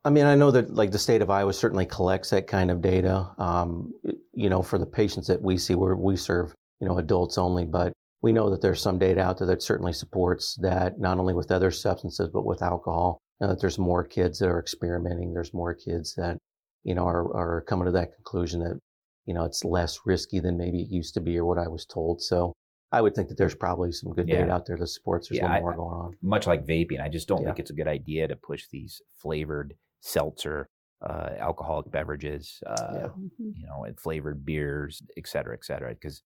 I 0.05 0.11
mean, 0.11 0.27
I 0.27 0.35
know 0.37 0.51
that 0.51 0.73
like 0.73 0.93
the 0.93 0.99
state 0.99 1.23
of 1.23 1.31
Iowa 1.31 1.53
certainly 1.53 1.87
collects 1.87 2.31
that 2.31 2.47
kind 2.47 2.71
of 2.71 2.81
data. 2.81 3.31
Um, 3.39 3.93
you 4.33 4.49
know, 4.49 4.63
for 4.63 4.79
the 4.79 4.87
patients 4.87 5.27
that 5.27 5.43
we 5.43 5.59
see, 5.59 5.75
where 5.75 5.97
we 5.97 6.17
serve, 6.17 6.55
you 6.81 6.89
know, 6.89 6.99
adults 6.99 7.39
only, 7.39 7.65
but 7.65 7.93
we 8.23 8.33
know 8.33 8.51
that 8.51 8.61
there's 8.63 8.81
some 8.83 8.99
data 8.99 9.21
out 9.21 9.39
there 9.39 9.47
that 9.47 9.63
certainly 9.63 9.93
supports 9.93 10.57
that 10.61 10.99
not 10.99 11.19
only 11.19 11.35
with 11.35 11.51
other 11.51 11.71
substances 11.71 12.29
but 12.33 12.45
with 12.45 12.63
alcohol, 12.63 13.19
and 13.41 13.51
that 13.51 13.61
there's 13.61 13.79
more 13.79 14.05
kids 14.05 14.39
that 14.41 14.49
are 14.49 14.59
experimenting. 14.59 15.33
There's 15.33 15.55
more 15.55 15.75
kids 15.75 16.15
that 16.17 16.39
you 16.85 16.95
know 16.95 17.07
are 17.07 17.35
are 17.37 17.61
coming 17.63 17.87
to 17.87 17.93
that 17.93 18.15
conclusion 18.15 18.61
that 18.61 18.79
you 19.27 19.35
know 19.35 19.45
it's 19.45 19.65
less 19.65 20.01
risky 20.05 20.41
than 20.41 20.57
maybe 20.59 20.83
it 20.83 20.89
used 20.91 21.15
to 21.15 21.21
be 21.21 21.37
or 21.39 21.45
what 21.45 21.59
I 21.59 21.69
was 21.69 21.85
told. 21.87 22.23
So. 22.23 22.53
I 22.91 23.03
would 23.03 23.15
think 23.15 23.29
that 23.29 23.37
there's 23.37 23.55
probably 23.55 23.93
some 23.93 24.15
good 24.15 24.27
data 24.29 24.51
out 24.51 24.65
there 24.65 24.79
that 24.79 24.87
supports 24.87 25.29
there's 25.29 25.41
Yeah, 25.41 25.49
a 25.49 25.51
I- 25.51 25.55
little 25.57 25.61
more 25.61 25.75
going 25.91 25.95
on. 26.07 26.17
Much 26.23 26.47
like 26.47 26.65
vaping, 26.65 27.03
I 27.03 27.11
just 27.11 27.29
don't 27.29 27.43
Yeah. 27.43 27.49
think 27.49 27.59
it's 27.59 27.69
a 27.71 27.75
good 27.75 27.87
idea 27.87 28.27
to 28.27 28.35
push 28.35 28.67
these 28.73 29.03
flavored 29.13 29.75
seltzer, 30.01 30.67
uh, 31.03 31.35
alcoholic 31.39 31.91
beverages, 31.91 32.63
uh, 32.67 32.91
Yeah. 32.95 33.09
Mhm. 33.09 33.29
you 33.59 33.67
know, 33.67 33.85
and 33.85 34.01
flavored 34.01 34.47
beers, 34.47 35.03
et 35.19 35.27
cetera, 35.27 35.53
et 35.55 35.67
cetera, 35.67 35.91
because 35.93 36.23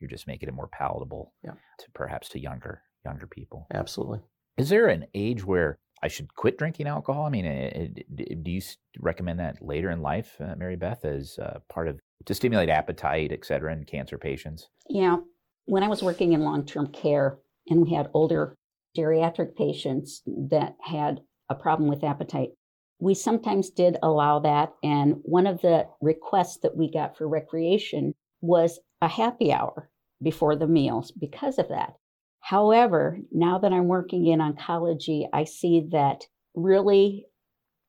you're 0.00 0.10
just 0.10 0.26
making 0.26 0.48
it 0.48 0.54
more 0.54 0.68
palatable 0.68 1.32
Yeah. 1.44 1.52
to 1.52 1.90
perhaps 1.94 2.28
to 2.30 2.40
younger 2.40 2.82
younger 3.04 3.26
people. 3.28 3.66
Absolutely. 3.72 4.20
Is 4.56 4.68
there 4.68 4.88
an 4.88 5.06
age 5.14 5.44
where 5.44 5.78
I 6.02 6.08
should 6.08 6.34
quit 6.34 6.58
drinking 6.58 6.88
alcohol? 6.88 7.24
I 7.24 7.30
mean, 7.30 7.46
eh, 7.46 7.70
eh, 7.72 7.88
d- 8.14 8.34
do 8.42 8.50
you 8.50 8.60
recommend 8.98 9.38
that 9.38 9.62
later 9.62 9.90
in 9.90 10.02
life, 10.02 10.34
uh, 10.40 10.56
Mary 10.56 10.74
Beth, 10.76 11.04
as 11.04 11.38
uh, 11.38 11.60
part 11.68 11.86
of 11.88 12.00
to 12.24 12.34
stimulate 12.34 12.68
appetite, 12.68 13.30
et 13.32 13.44
cetera, 13.44 13.72
in 13.72 13.84
cancer 13.84 14.18
patients? 14.18 14.68
Yeah. 14.88 15.18
When 15.66 15.82
I 15.84 15.88
was 15.88 16.02
working 16.02 16.32
in 16.32 16.40
long 16.42 16.64
term 16.66 16.88
care 16.88 17.38
and 17.68 17.80
we 17.82 17.92
had 17.94 18.10
older 18.12 18.56
geriatric 18.96 19.54
patients 19.56 20.22
that 20.26 20.74
had 20.82 21.20
a 21.48 21.54
problem 21.54 21.88
with 21.88 22.02
appetite, 22.02 22.50
we 22.98 23.14
sometimes 23.14 23.70
did 23.70 23.98
allow 24.02 24.40
that. 24.40 24.72
And 24.82 25.16
one 25.22 25.46
of 25.46 25.60
the 25.60 25.86
requests 26.00 26.58
that 26.62 26.76
we 26.76 26.90
got 26.90 27.16
for 27.16 27.28
recreation 27.28 28.14
was 28.40 28.80
a 29.00 29.08
happy 29.08 29.52
hour 29.52 29.90
before 30.22 30.56
the 30.56 30.66
meals 30.66 31.10
because 31.12 31.58
of 31.58 31.68
that. 31.68 31.94
However, 32.40 33.18
now 33.32 33.58
that 33.58 33.72
I'm 33.72 33.88
working 33.88 34.26
in 34.26 34.38
oncology, 34.40 35.26
I 35.32 35.44
see 35.44 35.88
that 35.90 36.24
really 36.54 37.26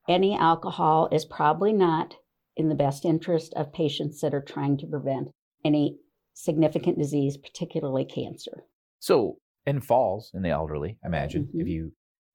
any 0.10 0.36
alcohol 0.38 1.10
is 1.12 1.26
probably 1.26 1.74
not 1.74 2.16
in 2.56 2.70
the 2.70 2.76
best 2.76 3.06
interest 3.06 3.54
of 3.56 3.72
patients 3.72 4.20
that 4.22 4.34
are 4.34 4.42
trying 4.42 4.78
to 4.78 4.88
prevent 4.88 5.30
any 5.64 5.98
significant 6.34 6.98
disease, 6.98 7.38
particularly 7.38 8.06
cancer. 8.06 8.64
So, 9.00 9.38
and 9.66 9.84
falls 9.84 10.32
in 10.34 10.42
the 10.42 10.50
elderly, 10.50 10.98
I 11.04 11.08
imagine, 11.08 11.50
if 11.54 11.68
Mhm. 11.68 11.70
you, 11.70 11.92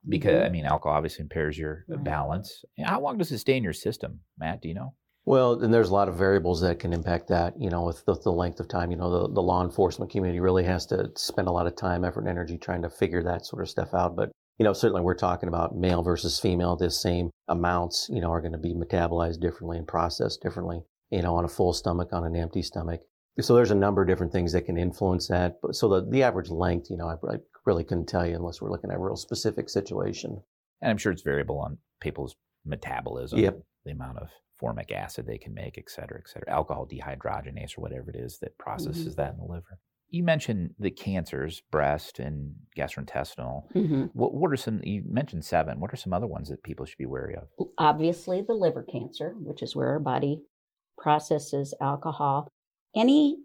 because 0.09 0.43
Mhm. 0.43 0.47
I 0.47 0.49
mean, 0.50 0.64
alcohol 0.64 0.97
obviously 0.97 1.23
impairs 1.23 1.59
your 1.59 1.85
Right. 1.88 2.05
balance. 2.05 2.64
How 2.79 3.00
long 3.00 3.19
does 3.19 3.33
it 3.33 3.38
stay 3.38 3.57
in 3.57 3.64
your 3.64 3.73
system, 3.73 4.21
Matt? 4.37 4.61
Do 4.61 4.69
you 4.69 4.75
know? 4.75 4.95
Well, 5.25 5.61
and 5.62 5.73
there's 5.73 5.91
a 5.91 5.95
lot 5.95 6.09
of 6.09 6.17
variables 6.17 6.61
that 6.62 6.81
can 6.81 6.93
impact 6.93 7.29
that, 7.29 7.55
you 7.57 7.71
know, 7.71 7.85
with 7.85 8.05
the, 8.07 8.17
the 8.17 8.33
length 8.33 8.59
of 8.59 8.67
time. 8.69 8.91
You 8.91 8.97
know, 8.97 9.11
the, 9.29 9.35
the 9.35 9.41
law 9.43 9.62
enforcement 9.62 10.11
community 10.11 10.41
really 10.41 10.64
has 10.64 10.85
to 10.87 11.11
spend 11.14 11.47
a 11.47 11.52
lot 11.52 11.69
of 11.69 11.76
time, 11.76 12.05
effort, 12.05 12.21
and 12.21 12.29
energy 12.29 12.59
trying 12.59 12.83
to 12.83 12.91
figure 12.91 13.23
that 13.23 13.47
sort 13.47 13.62
of 13.62 13.71
stuff 13.71 13.95
out. 13.95 14.17
But, 14.17 14.33
you 14.59 14.64
know, 14.64 14.73
certainly 14.73 15.02
we're 15.02 15.14
talking 15.14 15.49
about 15.49 15.76
male 15.76 16.02
versus 16.02 16.41
female. 16.41 16.75
The 16.75 16.91
same 16.91 17.31
amounts, 17.47 18.09
you 18.12 18.21
know, 18.21 18.33
are 18.33 18.41
going 18.41 18.52
to 18.52 18.59
be 18.59 18.75
metabolized 18.75 19.41
differently 19.41 19.79
and 19.79 19.87
processed 19.87 20.43
differently, 20.43 20.81
you 21.11 21.23
know, 21.23 21.37
on 21.37 21.45
a 21.45 21.49
full 21.49 21.73
stomach, 21.73 22.09
on 22.12 22.25
an 22.25 22.35
empty 22.35 22.62
stomach. 22.62 23.02
So 23.41 23.55
there's 23.55 23.71
a 23.71 23.76
number 23.76 24.02
of 24.02 24.09
different 24.09 24.33
things 24.33 24.52
that 24.52 24.67
can 24.67 24.76
influence 24.76 25.29
that. 25.29 25.61
But 25.62 25.76
so 25.76 25.88
the, 25.88 26.11
the 26.11 26.25
average 26.25 26.50
length, 26.50 26.91
you 26.91 26.97
know, 26.97 27.07
I, 27.07 27.14
I 27.33 27.37
really 27.64 27.85
couldn't 27.85 28.09
tell 28.09 28.26
you 28.26 28.35
unless 28.35 28.61
we're 28.61 28.71
looking 28.71 28.91
at 28.91 28.97
a 28.97 29.00
real 29.00 29.17
specific 29.17 29.71
situation. 29.71 30.43
And 30.81 30.91
I'm 30.91 30.99
sure 30.99 31.12
it's 31.12 31.23
variable 31.23 31.61
on 31.61 31.79
people's 32.00 32.35
metabolism, 32.67 33.38
Yep. 33.38 33.62
the 33.85 33.93
amount 33.93 34.19
of 34.19 34.29
formic 34.62 34.92
acid 34.92 35.26
they 35.26 35.38
can 35.38 35.52
make, 35.52 35.76
et 35.76 35.90
cetera, 35.90 36.19
et 36.21 36.28
cetera. 36.28 36.49
Alcohol 36.49 36.87
dehydrogenase 36.87 37.76
or 37.76 37.81
whatever 37.81 38.11
it 38.11 38.16
is 38.16 38.38
that 38.40 38.57
processes 38.59 39.16
that 39.16 39.33
in 39.33 39.38
the 39.38 39.45
liver. 39.45 39.81
You 40.09 40.23
mentioned 40.23 40.75
the 40.78 40.90
cancers, 40.90 41.62
breast 41.73 42.21
and 42.21 42.54
gastrointestinal. 42.78 43.73
Mhm. 43.75 44.11
What, 44.12 44.35
what 44.35 44.52
are 44.52 44.57
some, 44.57 44.81
you 44.85 45.02
mentioned 45.09 45.45
seven. 45.45 45.81
What 45.81 45.92
are 45.92 45.97
some 45.97 46.12
other 46.12 46.28
ones 46.28 46.49
that 46.49 46.62
people 46.62 46.87
should 46.87 46.99
be 46.99 47.07
wary 47.07 47.35
of? 47.35 47.49
Obviously, 47.76 48.40
the 48.42 48.54
liver 48.54 48.85
cancer, 48.85 49.35
which 49.40 49.62
is 49.62 49.75
where 49.75 49.88
our 49.88 49.99
body 49.99 50.42
processes 50.97 51.75
alcohol. 51.81 52.47
Any 52.95 53.38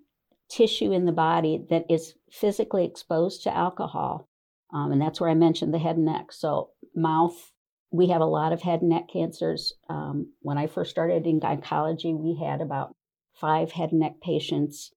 tissue 0.51 0.91
in 0.91 1.05
the 1.05 1.11
body 1.11 1.65
that 1.71 1.85
is 1.89 2.13
physically 2.29 2.85
exposed 2.85 3.43
to 3.43 3.55
alcohol, 3.55 4.27
um, 4.73 4.91
and 4.91 5.01
that's 5.01 5.19
where 5.19 5.31
I 5.31 5.35
mentioned 5.35 5.73
the 5.73 5.79
head 5.79 5.95
and 5.95 6.05
neck. 6.05 6.31
So, 6.31 6.71
mouth, 6.93 7.53
we 7.91 8.09
have 8.09 8.21
a 8.21 8.25
lot 8.25 8.53
of 8.53 8.61
head 8.61 8.81
and 8.81 8.89
neck 8.89 9.07
cancers. 9.11 9.73
Um, 9.89 10.33
when 10.41 10.57
I 10.57 10.67
first 10.67 10.91
started 10.91 11.25
in 11.25 11.39
gynecology, 11.39 12.13
we 12.13 12.35
had 12.35 12.61
about 12.61 12.95
five 13.39 13.71
head 13.71 13.91
and 13.91 14.01
neck 14.01 14.15
patients 14.21 14.91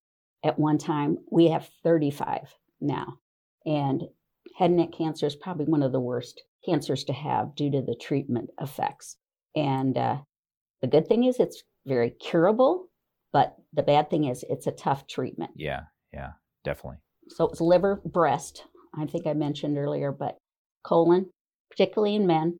at 0.44 0.58
one 0.58 0.78
time. 0.78 1.18
We 1.30 1.48
have 1.48 1.68
35 1.84 2.54
now. 2.80 3.18
And 3.64 4.02
head 4.56 4.70
and 4.70 4.76
neck 4.76 4.92
cancer 4.96 5.26
is 5.26 5.36
probably 5.36 5.66
one 5.66 5.82
of 5.82 5.92
the 5.92 6.00
worst 6.00 6.42
cancers 6.64 7.04
to 7.04 7.12
have 7.12 7.54
due 7.54 7.70
to 7.70 7.82
the 7.82 7.96
treatment 8.00 8.50
effects. 8.60 9.16
And 9.54 9.96
uh, 9.96 10.18
the 10.80 10.88
good 10.88 11.06
thing 11.06 11.24
is 11.24 11.38
it's 11.38 11.62
very 11.86 12.10
curable, 12.10 12.88
but 13.32 13.56
the 13.72 13.82
bad 13.82 14.10
thing 14.10 14.24
is 14.24 14.44
it's 14.48 14.66
a 14.66 14.72
tough 14.72 15.06
treatment. 15.06 15.52
Yeah, 15.56 15.82
yeah, 16.12 16.30
definitely. 16.64 16.98
So 17.28 17.48
it's 17.48 17.60
liver, 17.60 18.02
breast, 18.04 18.64
I 18.94 19.06
think 19.06 19.26
I 19.26 19.34
mentioned 19.34 19.78
earlier, 19.78 20.10
but 20.12 20.38
colon, 20.82 21.30
particularly 21.70 22.16
in 22.16 22.26
men, 22.26 22.58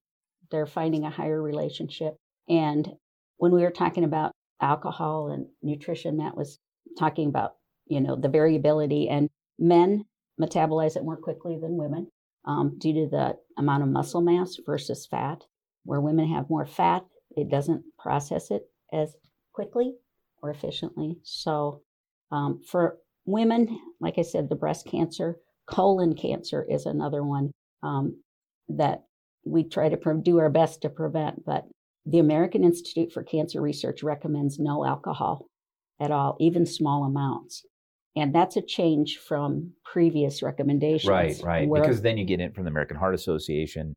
they're 0.50 0.66
finding 0.66 1.04
a 1.04 1.10
higher 1.10 1.40
relationship. 1.40 2.16
And 2.48 2.88
when 3.36 3.52
we 3.52 3.62
were 3.62 3.70
talking 3.70 4.04
about 4.04 4.32
alcohol 4.60 5.30
and 5.30 5.46
nutrition, 5.62 6.16
Matt 6.16 6.36
was 6.36 6.58
talking 6.98 7.28
about, 7.28 7.54
you 7.86 8.00
know, 8.00 8.16
the 8.16 8.28
variability 8.28 9.08
and 9.08 9.28
men 9.58 10.04
metabolize 10.40 10.96
it 10.96 11.04
more 11.04 11.16
quickly 11.16 11.58
than 11.60 11.76
women 11.76 12.08
um, 12.44 12.76
due 12.78 12.94
to 12.94 13.08
the 13.10 13.36
amount 13.58 13.82
of 13.82 13.88
muscle 13.88 14.20
mass 14.20 14.56
versus 14.64 15.06
fat. 15.06 15.42
Where 15.84 16.00
women 16.00 16.28
have 16.28 16.50
more 16.50 16.66
fat, 16.66 17.04
it 17.30 17.50
doesn't 17.50 17.84
process 17.98 18.50
it 18.50 18.64
as 18.92 19.14
quickly 19.52 19.94
or 20.42 20.50
efficiently. 20.50 21.16
So, 21.22 21.82
um, 22.30 22.60
for 22.66 22.98
women, 23.24 23.80
like 23.98 24.18
I 24.18 24.22
said, 24.22 24.48
the 24.48 24.56
breast 24.56 24.86
cancer, 24.86 25.36
colon 25.66 26.14
cancer 26.14 26.66
is 26.68 26.86
another 26.86 27.24
one 27.24 27.50
um, 27.82 28.22
that 28.68 29.04
we 29.44 29.64
try 29.64 29.88
to 29.88 29.96
pre- 29.96 30.20
do 30.22 30.38
our 30.38 30.50
best 30.50 30.82
to 30.82 30.88
prevent. 30.88 31.44
But 31.44 31.64
the 32.06 32.18
American 32.18 32.64
Institute 32.64 33.12
for 33.12 33.22
Cancer 33.22 33.60
Research 33.60 34.02
recommends 34.02 34.58
no 34.58 34.84
alcohol 34.84 35.46
at 36.00 36.10
all, 36.10 36.36
even 36.40 36.66
small 36.66 37.04
amounts. 37.04 37.64
And 38.16 38.34
that's 38.34 38.56
a 38.56 38.62
change 38.62 39.18
from 39.18 39.72
previous 39.84 40.42
recommendations. 40.42 41.08
Right, 41.08 41.40
right. 41.42 41.68
Because 41.72 42.02
then 42.02 42.18
you 42.18 42.24
get 42.24 42.40
in 42.40 42.52
from 42.52 42.64
the 42.64 42.70
American 42.70 42.96
Heart 42.96 43.14
Association. 43.14 43.94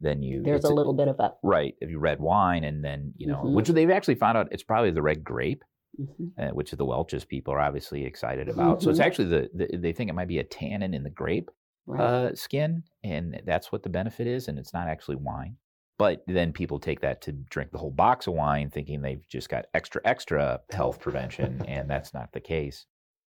Then 0.00 0.22
you 0.22 0.42
there's 0.44 0.62
a 0.62 0.72
little 0.72 0.92
bit 0.92 1.08
of 1.08 1.18
a 1.18 1.32
right. 1.42 1.74
If 1.80 1.90
you 1.90 1.98
red 1.98 2.20
wine, 2.20 2.62
and 2.62 2.84
then 2.84 3.14
you 3.16 3.26
know, 3.26 3.38
mm-hmm. 3.38 3.54
which 3.54 3.66
they've 3.68 3.90
actually 3.90 4.14
found 4.14 4.38
out 4.38 4.46
it's 4.52 4.62
probably 4.62 4.92
the 4.92 5.02
red 5.02 5.24
grape, 5.24 5.64
mm-hmm. 6.00 6.40
uh, 6.40 6.50
which 6.50 6.70
the 6.70 6.84
Welch's 6.84 7.24
people 7.24 7.52
are 7.52 7.58
obviously 7.58 8.04
excited 8.04 8.48
about. 8.48 8.76
Mm-hmm. 8.76 8.84
So 8.84 8.90
it's 8.90 9.00
mm-hmm. 9.00 9.06
actually 9.06 9.28
the, 9.28 9.48
the, 9.54 9.76
they 9.76 9.92
think 9.92 10.08
it 10.08 10.12
might 10.12 10.28
be 10.28 10.38
a 10.38 10.44
tannin 10.44 10.94
in 10.94 11.02
the 11.02 11.10
grape 11.10 11.50
right. 11.88 12.00
uh, 12.00 12.34
skin, 12.34 12.84
and 13.02 13.40
that's 13.44 13.72
what 13.72 13.82
the 13.82 13.88
benefit 13.88 14.26
is, 14.26 14.48
and 14.48 14.58
it's 14.58 14.72
not 14.72 14.88
actually 14.88 15.16
wine. 15.16 15.56
But 15.98 16.22
then 16.28 16.52
people 16.52 16.78
take 16.78 17.00
that 17.00 17.22
to 17.22 17.32
drink 17.32 17.72
the 17.72 17.78
whole 17.78 17.90
box 17.90 18.28
of 18.28 18.34
wine, 18.34 18.70
thinking 18.70 19.02
they've 19.02 19.26
just 19.28 19.48
got 19.48 19.66
extra 19.74 20.00
extra 20.04 20.60
health 20.70 21.00
prevention, 21.00 21.62
and 21.68 21.90
that's 21.90 22.14
not 22.14 22.32
the 22.32 22.40
case 22.40 22.86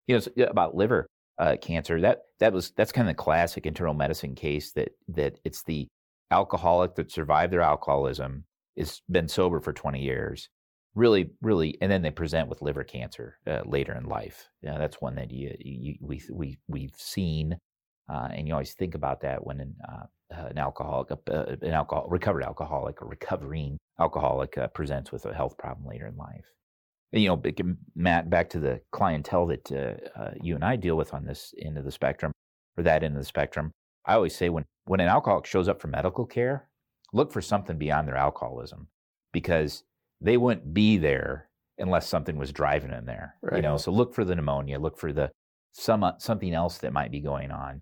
you 0.08 0.20
know, 0.20 0.46
about 0.46 0.76
liver 0.76 1.08
uh, 1.38 1.56
cancer. 1.62 2.02
That 2.02 2.24
that 2.40 2.54
was 2.54 2.72
that's 2.72 2.92
kind 2.92 3.08
of 3.08 3.16
the 3.16 3.22
classic 3.22 3.66
internal 3.66 3.94
medicine 3.94 4.36
case 4.36 4.74
that 4.74 4.90
that 5.10 5.40
it's 5.46 5.64
the 5.64 5.88
alcoholic 6.32 6.96
that 6.96 7.12
survived 7.12 7.54
their 7.54 7.62
alcoholism 7.62 8.44
has 8.78 9.02
been 9.10 9.28
sober 9.28 9.60
for 9.60 9.74
20 9.74 10.02
years 10.02 10.50
really 10.94 11.30
really 11.42 11.78
and 11.80 11.92
then 11.92 12.02
they 12.02 12.12
present 12.12 12.50
with 12.50 12.62
liver 12.62 12.84
cancer 12.84 13.38
uh, 13.48 13.62
later 13.66 13.96
in 13.96 14.06
life 14.06 14.50
yeah, 14.62 14.78
that's 14.78 15.00
one 15.00 15.16
that 15.16 15.32
you, 15.32 15.56
you, 15.60 15.96
we, 16.02 16.22
we, 16.30 16.58
we've 16.68 16.96
seen 16.98 17.58
uh, 18.10 18.28
and 18.32 18.48
you 18.48 18.54
always 18.54 18.74
think 18.74 18.96
about 18.96 19.22
that 19.22 19.46
when 19.46 19.60
an, 19.60 19.76
uh, 19.88 20.06
an 20.50 20.58
alcoholic 20.58 21.12
uh, 21.12 21.56
an 21.62 21.74
alcohol 21.74 22.08
recovered 22.10 22.44
alcoholic 22.44 23.02
or 23.02 23.08
recovering 23.08 23.78
alcoholic 24.00 24.58
uh, 24.58 24.68
presents 24.68 25.12
with 25.12 25.26
a 25.26 25.34
health 25.34 25.58
problem 25.58 25.88
later 25.88 26.08
in 26.08 26.16
life 26.16 26.46
you 27.12 27.30
know, 27.30 27.42
Matt, 27.96 28.30
back 28.30 28.50
to 28.52 28.60
the 28.60 28.82
clientele 28.92 29.48
that 29.48 29.72
uh, 29.72 30.20
uh, 30.20 30.32
you 30.42 30.56
and 30.56 30.64
I 30.64 30.76
deal 30.76 30.96
with 30.96 31.14
on 31.14 31.26
this 31.26 31.54
end 31.62 31.78
of 31.78 31.86
the 31.86 31.92
spectrum, 31.92 32.32
or 32.78 32.84
that 32.84 33.04
end 33.04 33.16
of 33.16 33.22
the 33.22 33.26
spectrum. 33.26 33.72
I 34.06 34.14
always 34.14 34.36
say 34.36 34.50
when 34.50 34.66
when 34.86 35.00
an 35.00 35.08
alcoholic 35.08 35.46
shows 35.46 35.68
up 35.68 35.82
for 35.82 35.88
medical 35.88 36.26
care, 36.26 36.70
look 37.14 37.32
for 37.32 37.42
something 37.42 37.78
beyond 37.78 38.08
their 38.08 38.18
alcoholism, 38.18 38.88
because 39.32 39.84
they 40.20 40.38
wouldn't 40.38 40.74
be 40.74 40.98
there 40.98 41.50
unless 41.78 42.08
something 42.08 42.38
was 42.38 42.52
driving 42.52 42.92
them 42.92 43.06
there. 43.06 43.36
Right. 43.42 43.58
You 43.58 43.62
know, 43.62 43.78
so 43.78 43.92
look 43.92 44.14
for 44.14 44.26
the 44.26 44.36
pneumonia, 44.36 44.80
look 44.80 44.98
for 44.98 45.14
the 45.14 45.32
some 45.72 46.04
uh, 46.04 46.14
something 46.18 46.54
else 46.54 46.80
that 46.80 46.94
might 46.94 47.12
be 47.12 47.22
going 47.22 47.52
on. 47.52 47.82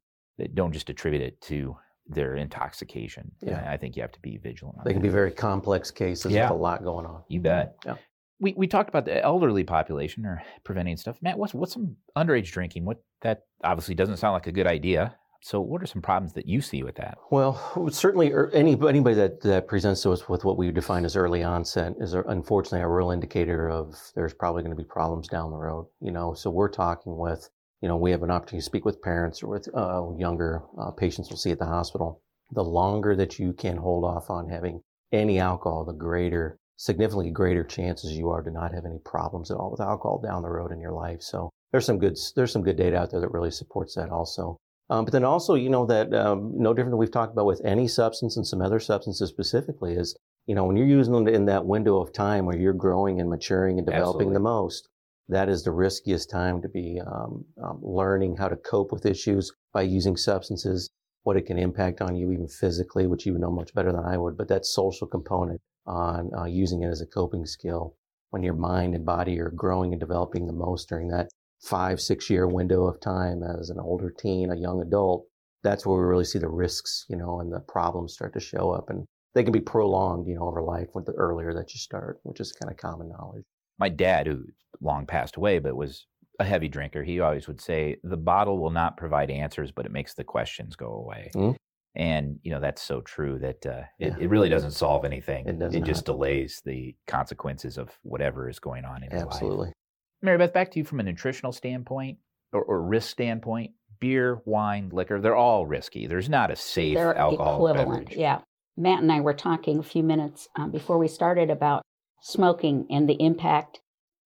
Don't 0.54 0.72
just 0.72 0.90
attribute 0.90 1.22
it 1.22 1.42
to 1.42 1.76
their 2.08 2.36
intoxication. 2.36 3.32
Yeah, 3.42 3.66
I 3.70 3.78
think 3.78 3.96
you 3.96 4.02
have 4.02 4.12
to 4.12 4.20
be 4.20 4.38
vigilant. 4.38 4.78
They 4.86 4.94
can 4.94 5.02
that. 5.02 5.08
be 5.08 5.12
very 5.12 5.32
complex 5.32 5.92
cases 5.92 6.32
yeah. 6.32 6.44
with 6.44 6.60
a 6.60 6.62
lot 6.62 6.84
going 6.84 7.06
on. 7.06 7.24
You 7.28 7.40
bet. 7.40 7.76
Yeah 7.86 7.96
we, 8.40 8.54
we 8.58 8.68
talked 8.68 8.90
about 8.90 9.06
the 9.06 9.24
elderly 9.24 9.64
population 9.64 10.26
or 10.26 10.44
preventing 10.64 10.98
stuff. 10.98 11.18
Matt, 11.22 11.38
what's 11.38 11.54
what's 11.54 11.74
some 11.74 11.96
underage 12.18 12.52
drinking? 12.52 12.86
What 12.86 13.04
that 13.22 13.44
obviously 13.64 13.96
doesn't 13.96 14.18
sound 14.18 14.34
like 14.34 14.48
a 14.48 14.52
good 14.52 14.68
idea. 14.68 15.16
So, 15.42 15.62
what 15.62 15.84
are 15.84 15.86
some 15.86 16.02
problems 16.02 16.34
that 16.34 16.48
you 16.48 16.60
see 16.60 16.82
with 16.82 16.96
that? 16.96 17.20
Well, 17.30 17.90
certainly, 17.92 18.32
er, 18.32 18.50
any, 18.52 18.72
anybody 18.72 19.16
that, 19.16 19.42
that 19.42 19.68
presents 19.68 20.02
to 20.02 20.12
us 20.12 20.28
with 20.28 20.44
what 20.44 20.58
we 20.58 20.72
define 20.72 21.06
as 21.06 21.16
early 21.16 21.44
onset 21.44 21.94
is 22.00 22.14
unfortunately 22.14 22.82
a 22.82 22.88
real 22.88 23.12
indicator 23.12 23.70
of 23.70 23.96
there's 24.16 24.34
probably 24.34 24.64
going 24.64 24.76
to 24.76 24.82
be 24.82 24.88
problems 24.88 25.28
down 25.28 25.52
the 25.52 25.58
road. 25.58 25.86
You 26.02 26.12
know, 26.12 26.34
so 26.34 26.50
we're 26.50 26.70
talking 26.70 27.16
with, 27.16 27.48
you 27.86 27.90
know, 27.90 27.98
we 27.98 28.10
have 28.10 28.24
an 28.24 28.32
opportunity 28.32 28.64
to 28.64 28.66
speak 28.66 28.84
with 28.84 29.00
parents 29.00 29.44
or 29.44 29.48
with 29.48 29.70
uh, 29.76 30.02
younger 30.18 30.64
uh, 30.82 30.90
patients 30.90 31.30
we'll 31.30 31.38
see 31.38 31.52
at 31.52 31.60
the 31.60 31.68
hospital. 31.68 32.20
The 32.50 32.64
longer 32.64 33.16
that 33.16 33.38
you 33.38 33.54
can 33.54 33.78
hold 33.78 34.04
off 34.04 34.32
on 34.32 34.50
having 34.50 34.82
any 35.12 35.38
alcohol, 35.38 35.86
the 35.86 35.94
greater 35.94 36.58
significantly 36.78 37.30
greater 37.30 37.64
chances 37.64 38.18
you 38.18 38.32
are 38.32 38.42
to 38.42 38.50
not 38.50 38.74
have 38.74 38.86
any 38.86 38.98
problems 39.06 39.52
at 39.52 39.58
all 39.58 39.70
with 39.70 39.82
alcohol 39.82 40.20
down 40.20 40.42
the 40.42 40.50
road 40.50 40.72
in 40.72 40.80
your 40.80 40.94
life. 40.94 41.22
So 41.22 41.52
there's 41.72 41.86
some 41.86 42.00
good 42.00 42.18
there's 42.36 42.52
some 42.52 42.64
good 42.64 42.76
data 42.76 42.98
out 42.98 43.12
there 43.12 43.22
that 43.22 43.32
really 43.32 43.52
supports 43.52 43.94
that 43.94 44.10
also. 44.10 44.58
Um, 44.90 45.06
but 45.06 45.12
then 45.12 45.24
also, 45.24 45.54
you 45.54 45.70
know, 45.70 45.86
that 45.86 46.12
um, 46.12 46.54
no 46.56 46.74
different 46.74 46.94
than 46.94 46.98
we've 46.98 47.12
talked 47.12 47.34
about 47.34 47.46
with 47.46 47.62
any 47.64 47.88
substance 47.88 48.36
and 48.36 48.48
some 48.48 48.64
other 48.64 48.80
substances 48.80 49.30
specifically 49.30 49.94
is, 49.94 50.18
you 50.48 50.56
know, 50.56 50.64
when 50.64 50.76
you're 50.76 50.88
using 50.88 51.14
them 51.14 51.28
in 51.28 51.46
that 51.46 51.68
window 51.68 52.02
of 52.02 52.12
time 52.12 52.48
where 52.48 52.58
you're 52.58 52.74
growing 52.74 53.22
and 53.22 53.30
maturing 53.30 53.78
and 53.78 53.86
developing 53.86 54.30
Absolutely. 54.30 54.34
the 54.34 54.40
most, 54.40 54.90
that 55.28 55.50
is 55.50 55.64
the 55.64 55.72
riskiest 55.72 56.30
time 56.30 56.62
to 56.62 56.70
be 56.70 57.02
um, 57.06 57.46
um, 57.64 57.80
learning 57.82 58.38
how 58.38 58.48
to 58.48 58.56
cope 58.56 58.92
with 58.92 59.06
issues 59.06 59.52
by 59.74 59.82
using 59.82 60.16
substances, 60.16 60.90
what 61.24 61.38
it 61.38 61.46
can 61.46 61.58
impact 61.58 62.02
on 62.02 62.16
you 62.16 62.32
even 62.32 62.48
physically, 62.48 63.08
which 63.08 63.26
you 63.26 63.34
would 63.34 63.42
know 63.42 63.52
much 63.52 63.74
better 63.74 63.92
than 63.92 64.06
I 64.06 64.18
would. 64.18 64.38
But 64.38 64.48
that 64.50 64.66
social 64.66 65.08
component 65.08 65.60
on 65.88 66.32
uh, 66.38 66.46
using 66.46 66.84
it 66.84 66.90
as 66.90 67.02
a 67.02 67.08
coping 67.08 67.46
skill 67.46 67.96
when 68.30 68.44
your 68.44 68.54
mind 68.54 68.96
and 68.96 69.06
body 69.06 69.40
are 69.40 69.50
growing 69.50 69.94
and 69.94 70.00
developing 70.00 70.46
the 70.46 70.54
most 70.54 70.90
during 70.90 71.08
that 71.08 71.30
five, 71.62 72.00
six 72.00 72.30
year 72.30 72.48
window 72.48 72.86
of 72.86 73.00
time 73.00 73.42
as 73.44 73.70
an 73.70 73.80
older 73.80 74.12
teen, 74.12 74.52
a 74.52 74.58
young 74.58 74.82
adult. 74.82 75.26
That's 75.64 75.86
where 75.86 75.98
we 75.98 76.06
really 76.06 76.26
see 76.26 76.38
the 76.38 76.50
risks, 76.50 77.06
you 77.10 77.16
know, 77.16 77.40
and 77.40 77.52
the 77.52 77.62
problems 77.62 78.14
start 78.14 78.34
to 78.34 78.40
show 78.40 78.72
up. 78.72 78.90
And 78.90 79.06
they 79.34 79.44
can 79.44 79.52
be 79.52 79.60
prolonged, 79.60 80.28
you 80.28 80.36
know, 80.36 80.48
over 80.48 80.62
life 80.62 80.90
with 80.94 81.06
the 81.06 81.14
earlier 81.14 81.54
that 81.54 81.74
you 81.74 81.80
start, 81.80 82.20
which 82.24 82.40
is 82.40 82.52
kind 82.52 82.72
of 82.72 82.78
common 82.78 83.10
knowledge. 83.10 83.44
My 83.80 83.90
dad, 83.90 84.28
who 84.28 84.44
long 84.82 85.06
passed 85.06 85.36
away, 85.36 85.60
but 85.60 85.76
was 85.76 86.06
a 86.40 86.44
heavy 86.44 86.68
drinker, 86.68 87.04
he 87.04 87.20
always 87.20 87.48
would 87.48 87.62
say, 87.62 87.98
the 88.04 88.18
bottle 88.18 88.60
will 88.60 88.72
not 88.72 88.98
provide 88.98 89.30
answers, 89.30 89.72
but 89.72 89.86
it 89.86 89.92
makes 89.92 90.14
the 90.14 90.24
questions 90.24 90.76
go 90.76 90.88
away. 90.88 91.32
Mm-hmm. 91.34 91.56
And 91.98 92.40
you 92.44 92.52
know 92.52 92.60
that's 92.60 92.82
so 92.82 93.00
true 93.00 93.40
that 93.40 93.66
uh, 93.66 93.84
it, 94.00 94.08
yeah. 94.08 94.16
it, 94.20 94.30
really 94.30 94.50
doesn't 94.50 94.72
solve 94.72 95.06
anything. 95.06 95.48
It, 95.48 95.60
does 95.60 95.74
it 95.74 95.86
just 95.86 96.04
delays 96.04 96.62
the 96.66 96.94
consequences 97.08 97.78
of 97.78 97.90
whatever 98.02 98.50
is 98.50 98.60
going 98.60 98.84
on 98.84 99.02
in 99.02 99.12
your 99.12 99.22
Absolutely. 99.22 99.68
life. 99.68 99.74
Mary 100.22 100.38
Beth, 100.38 100.52
back 100.52 100.72
to 100.72 100.80
you 100.80 100.84
from 100.84 101.00
a 101.00 101.04
nutritional 101.04 101.54
standpoint 101.54 102.18
or, 102.52 102.64
or, 102.64 102.82
risk 102.82 103.12
standpoint. 103.12 103.72
Beer, 104.02 104.42
wine, 104.44 104.90
liquor—they're 104.92 105.38
all 105.38 105.66
risky. 105.66 106.06
There's 106.06 106.28
not 106.28 106.52
a 106.52 106.58
safe 106.58 106.96
they're 106.96 107.16
alcohol 107.16 107.66
equivalent. 107.66 108.10
Beverage. 108.10 108.20
Yeah, 108.20 108.40
Matt 108.76 109.02
and 109.02 109.10
I 109.10 109.22
were 109.22 109.34
talking 109.34 109.80
a 109.80 109.84
few 109.84 110.04
minutes 110.04 110.50
um, 110.58 110.72
before 110.72 110.98
we 110.98 111.08
started 111.08 111.50
about 111.50 111.82
smoking 112.22 112.88
and 112.90 113.08
the 113.08 113.16
impact 113.24 113.80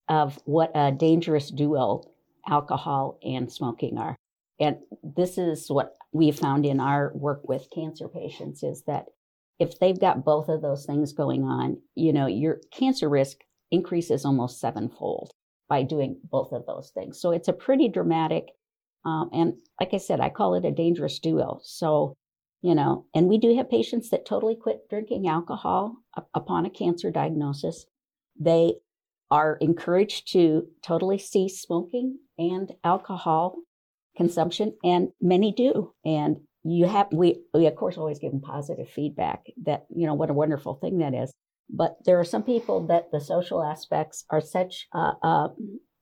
of 0.10 0.40
what 0.46 0.72
a 0.76 0.92
dangerous 0.92 1.52
duo 1.52 2.04
alcohol 2.48 3.20
and 3.24 3.52
smoking 3.52 3.98
are. 3.98 4.16
And 4.60 4.78
this 5.04 5.38
is 5.38 5.70
what 5.70 5.96
we 6.12 6.32
found 6.32 6.66
in 6.66 6.80
our 6.80 7.12
work 7.16 7.48
with 7.48 7.70
cancer 7.74 8.10
patients 8.10 8.64
is 8.64 8.84
that 8.88 9.06
if 9.60 9.80
they've 9.80 10.00
got 10.00 10.26
both 10.26 10.50
of 10.50 10.62
those 10.62 10.86
things 10.86 11.14
going 11.14 11.44
on, 11.44 11.78
you 11.96 12.12
know, 12.12 12.26
your 12.28 12.60
cancer 12.72 13.08
risk 13.08 13.38
increases 13.72 14.26
almost 14.26 14.60
sevenfold 14.60 15.32
by 15.68 15.84
doing 15.84 16.20
both 16.24 16.52
of 16.52 16.66
those 16.66 16.92
things. 16.94 17.22
So 17.22 17.32
it's 17.32 17.48
a 17.48 17.54
pretty 17.54 17.88
dramatic, 17.88 18.48
um, 19.06 19.30
and 19.32 19.54
like 19.80 19.94
I 19.94 19.98
said, 19.98 20.20
I 20.20 20.30
call 20.30 20.56
it 20.56 20.66
a 20.66 20.72
dangerous 20.72 21.20
duo. 21.20 21.60
So, 21.62 22.16
you 22.62 22.74
know, 22.74 23.06
and 23.14 23.28
we 23.28 23.38
do 23.38 23.56
have 23.56 23.70
patients 23.70 24.10
that 24.10 24.26
totally 24.26 24.56
quit 24.56 24.90
drinking 24.90 25.28
alcohol 25.28 25.98
upon 26.34 26.66
a 26.66 26.70
cancer 26.70 27.12
diagnosis. 27.12 27.86
They 28.40 28.76
are 29.32 29.58
encouraged 29.62 30.32
to 30.34 30.68
totally 30.84 31.18
cease 31.18 31.62
smoking 31.62 32.20
and 32.38 32.72
alcohol 32.84 33.58
consumption, 34.18 34.76
and 34.84 35.10
many 35.22 35.52
do. 35.52 35.94
And 36.04 36.38
you 36.64 36.88
have 36.88 37.08
we 37.12 37.42
we 37.54 37.68
of 37.68 37.76
course 37.76 37.98
always 37.98 38.20
give 38.20 38.32
them 38.32 38.42
positive 38.42 38.90
feedback 38.90 39.46
that 39.64 39.86
you 39.96 40.06
know 40.08 40.14
what 40.14 40.30
a 40.30 40.34
wonderful 40.34 40.76
thing 40.76 41.00
that 41.00 41.14
is. 41.14 41.32
But 41.70 41.98
there 42.06 42.20
are 42.20 42.26
some 42.26 42.44
people 42.44 42.88
that 42.88 43.12
the 43.12 43.22
social 43.22 43.64
aspects 43.64 44.26
are 44.32 44.42
such 44.42 44.88
uh, 44.94 45.14
uh, 45.22 45.50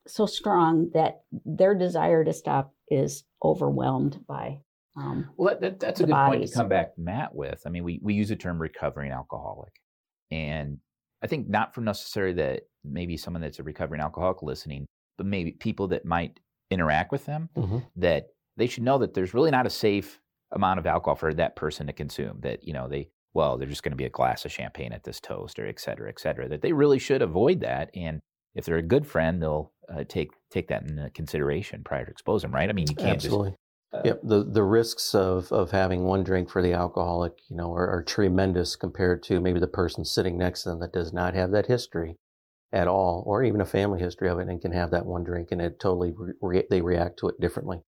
so 0.07 0.25
strong 0.25 0.91
that 0.93 1.21
their 1.45 1.75
desire 1.75 2.23
to 2.23 2.31
stop 2.31 2.73
is 2.89 3.23
overwhelmed 3.43 4.17
by 4.27 4.59
Um, 4.97 5.29
well, 5.37 5.53
that, 5.53 5.61
that, 5.61 5.79
that's 5.79 5.99
a 5.99 6.05
good 6.05 6.15
point 6.15 6.47
to 6.47 6.53
come 6.53 6.69
back, 6.69 6.97
Matt, 6.97 7.35
with. 7.35 7.61
I 7.65 7.69
mean, 7.69 7.83
we, 7.83 7.99
we 8.01 8.15
use 8.15 8.29
the 8.29 8.35
term 8.35 8.59
recovering 8.59 9.11
alcoholic. 9.11 9.73
And 10.31 10.79
I 11.23 11.27
think 11.27 11.47
not 11.49 11.73
from 11.73 11.85
necessarily 11.85 12.33
that 12.33 12.63
maybe 12.83 13.17
someone 13.17 13.41
that's 13.41 13.59
a 13.59 13.63
recovering 13.63 14.01
alcoholic 14.01 14.41
listening, 14.43 14.85
but 15.17 15.25
maybe 15.27 15.51
people 15.51 15.87
that 15.89 16.05
might 16.05 16.39
interact 16.69 17.11
with 17.11 17.25
them, 17.25 17.49
Mhm. 17.57 17.85
that 17.95 18.27
they 18.55 18.67
should 18.67 18.83
know 18.83 18.97
that 18.99 19.13
there's 19.13 19.33
really 19.33 19.51
not 19.51 19.65
a 19.65 19.69
safe 19.69 20.21
amount 20.51 20.79
of 20.79 20.85
alcohol 20.85 21.15
for 21.15 21.33
that 21.33 21.55
person 21.55 21.87
to 21.87 21.93
consume. 21.93 22.39
That, 22.41 22.63
you 22.63 22.73
know, 22.73 22.87
they, 22.87 23.09
well, 23.33 23.57
there's 23.57 23.71
just 23.71 23.83
going 23.83 23.91
to 23.91 23.97
be 23.97 24.05
a 24.05 24.09
glass 24.09 24.45
of 24.45 24.51
champagne 24.51 24.93
at 24.93 25.03
this 25.03 25.19
toast 25.19 25.59
or 25.59 25.67
et 25.67 25.79
cetera, 25.79 26.09
et 26.09 26.19
cetera, 26.19 26.47
that 26.49 26.61
they 26.61 26.73
really 26.73 26.99
should 26.99 27.21
avoid 27.21 27.59
that. 27.61 27.89
And 27.95 28.19
if 28.55 28.65
they're 28.65 28.77
a 28.77 28.81
good 28.83 29.05
friend, 29.05 29.41
they'll 29.41 29.71
uh, 29.89 30.03
take 30.03 30.31
take 30.49 30.67
that 30.69 30.83
into 30.83 31.09
consideration 31.11 31.83
prior 31.83 32.05
to 32.05 32.11
expose 32.11 32.41
them, 32.41 32.53
right? 32.53 32.69
I 32.69 32.73
mean, 32.73 32.89
you 32.89 32.95
can't 32.95 33.15
Absolutely. 33.15 33.51
just. 33.51 33.57
Uh, 33.93 34.01
Yep. 34.03 34.19
The 34.23 34.43
the 34.43 34.63
risks 34.63 35.15
of, 35.15 35.51
of 35.51 35.71
having 35.71 36.03
one 36.03 36.23
drink 36.23 36.49
for 36.49 36.61
the 36.61 36.73
alcoholic, 36.73 37.33
you 37.49 37.55
know, 37.55 37.71
are, 37.73 37.87
are 37.87 38.03
tremendous 38.03 38.75
compared 38.75 39.23
to 39.23 39.39
maybe 39.39 39.59
the 39.59 39.67
person 39.67 40.03
sitting 40.05 40.37
next 40.37 40.63
to 40.63 40.69
them 40.69 40.79
that 40.79 40.93
does 40.93 41.13
not 41.13 41.33
have 41.33 41.51
that 41.51 41.67
history 41.67 42.17
at 42.73 42.87
all, 42.87 43.23
or 43.25 43.43
even 43.43 43.61
a 43.61 43.65
family 43.65 43.99
history 43.99 44.27
of 44.29 44.39
it, 44.39 44.49
and 44.49 44.61
can 44.61 44.73
have 44.73 44.91
that 44.91 45.05
one 45.05 45.23
drink 45.23 45.49
and 45.51 45.61
it 45.61 45.79
totally 45.79 46.13
re- 46.17 46.33
re- 46.41 46.67
they 46.69 46.81
react 46.81 47.17
to 47.19 47.29
it 47.29 47.39
differently. 47.39 47.79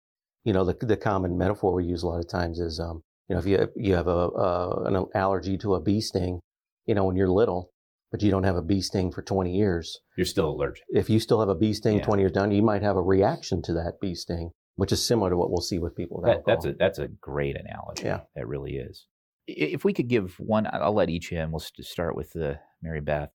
You 0.45 0.52
know, 0.52 0.64
the 0.64 0.75
the 0.87 0.97
common 0.97 1.37
metaphor 1.37 1.75
we 1.75 1.85
use 1.85 2.02
a 2.02 2.07
lot 2.07 2.21
of 2.21 2.28
times 2.28 2.61
is, 2.61 2.78
um, 2.78 3.02
you 3.28 3.35
know, 3.35 3.40
if 3.40 3.47
you 3.47 3.69
you 3.76 3.95
have 3.95 4.07
a, 4.07 4.28
a 4.28 4.85
an 4.85 5.05
allergy 5.14 5.59
to 5.59 5.75
a 5.75 5.81
bee 5.81 6.00
sting, 6.00 6.40
you 6.87 6.95
know, 6.95 7.05
when 7.05 7.17
you're 7.17 7.28
little, 7.28 7.71
but 8.12 8.23
you 8.23 8.31
don't 8.31 8.45
have 8.45 8.57
a 8.57 8.62
bee 8.62 8.81
sting 8.81 9.11
for 9.11 9.21
20 9.23 9.52
years, 9.52 9.99
You're 10.17 10.25
still 10.25 10.49
allergic. 10.50 10.85
if 10.90 11.11
you 11.11 11.19
still 11.19 11.40
have 11.40 11.49
a 11.49 11.55
bee 11.57 11.75
sting 11.75 11.99
Yeah. 11.99 12.05
20 12.05 12.23
years 12.23 12.33
down, 12.33 12.52
you 12.52 12.62
might 12.62 12.83
have 12.83 12.97
a 12.97 13.02
reaction 13.02 13.61
to 13.62 13.73
that 13.75 13.95
bee 14.00 14.14
sting, 14.14 14.52
which 14.78 14.92
is 14.92 15.04
similar 15.04 15.28
to 15.28 15.37
what 15.37 15.50
we'll 15.50 15.61
see 15.61 15.80
with 15.80 15.97
people 15.97 16.18
with 16.18 16.26
That, 16.26 16.37
alcohol. 16.37 16.54
that's 16.54 16.64
a 16.66 16.73
that's 16.78 16.99
a 17.00 17.08
great 17.08 17.56
analogy. 17.56 18.04
Yeah. 18.04 18.20
that 18.37 18.47
really 18.47 18.76
is. 18.76 19.06
If 19.49 19.85
we 19.85 19.92
could 19.92 20.06
give 20.08 20.37
one, 20.38 20.68
I'll 20.73 20.94
let 20.94 21.11
each 21.11 21.26
of 21.26 21.32
you, 21.32 21.38
and 21.40 21.50
we'll 21.50 21.58
start 21.61 22.14
with 22.14 22.32
the 22.32 22.61
Mary 22.80 23.00
Beth. 23.00 23.30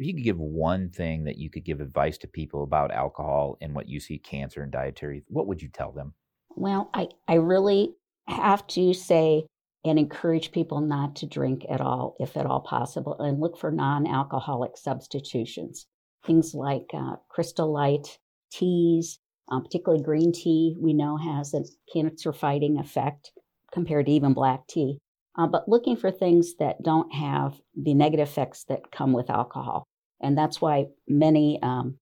If 0.00 0.06
you 0.08 0.14
could 0.14 0.24
give 0.24 0.38
one 0.38 0.90
thing 0.90 1.24
that 1.24 1.38
you 1.38 1.50
could 1.50 1.64
give 1.64 1.80
advice 1.80 2.18
to 2.18 2.26
people 2.26 2.64
about 2.64 2.90
alcohol 2.90 3.58
and 3.60 3.74
what 3.76 3.88
you 3.88 4.00
see 4.00 4.18
cancer 4.18 4.60
and 4.60 4.72
dietary, 4.72 5.22
what 5.28 5.46
would 5.46 5.62
you 5.62 5.68
tell 5.68 5.92
them? 5.92 6.14
Well, 6.56 6.90
I, 6.92 7.08
I 7.28 7.34
really 7.34 7.94
have 8.26 8.66
to 8.68 8.92
say 8.92 9.44
and 9.84 9.98
encourage 10.00 10.50
people 10.50 10.80
not 10.80 11.14
to 11.16 11.26
drink 11.26 11.64
at 11.70 11.80
all, 11.80 12.16
if 12.18 12.36
at 12.36 12.44
all 12.46 12.60
possible, 12.60 13.16
and 13.20 13.38
look 13.38 13.56
for 13.56 13.70
non 13.70 14.04
alcoholic 14.08 14.76
substitutions. 14.76 15.86
Things 16.26 16.54
like 16.54 16.86
uh, 16.92 17.16
crystal 17.28 17.72
light, 17.72 18.18
teas, 18.50 19.20
um, 19.50 19.62
particularly 19.64 20.02
green 20.02 20.32
tea, 20.32 20.76
we 20.78 20.92
know 20.92 21.16
has 21.16 21.54
a 21.54 21.64
cancer 21.92 22.32
fighting 22.32 22.78
effect 22.78 23.32
compared 23.72 24.06
to 24.06 24.12
even 24.12 24.34
black 24.34 24.66
tea. 24.66 24.98
Uh, 25.36 25.46
but 25.46 25.68
looking 25.68 25.96
for 25.96 26.10
things 26.10 26.56
that 26.58 26.82
don't 26.82 27.12
have 27.12 27.54
the 27.76 27.94
negative 27.94 28.28
effects 28.28 28.64
that 28.64 28.90
come 28.90 29.12
with 29.12 29.30
alcohol. 29.30 29.84
And 30.20 30.36
that's 30.36 30.60
why 30.60 30.86
many 31.06 31.60
um, 31.62 31.96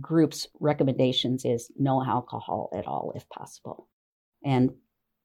groups' 0.00 0.46
recommendations 0.60 1.44
is 1.44 1.70
no 1.76 2.04
alcohol 2.04 2.70
at 2.76 2.86
all 2.86 3.12
if 3.16 3.28
possible. 3.28 3.88
And 4.44 4.70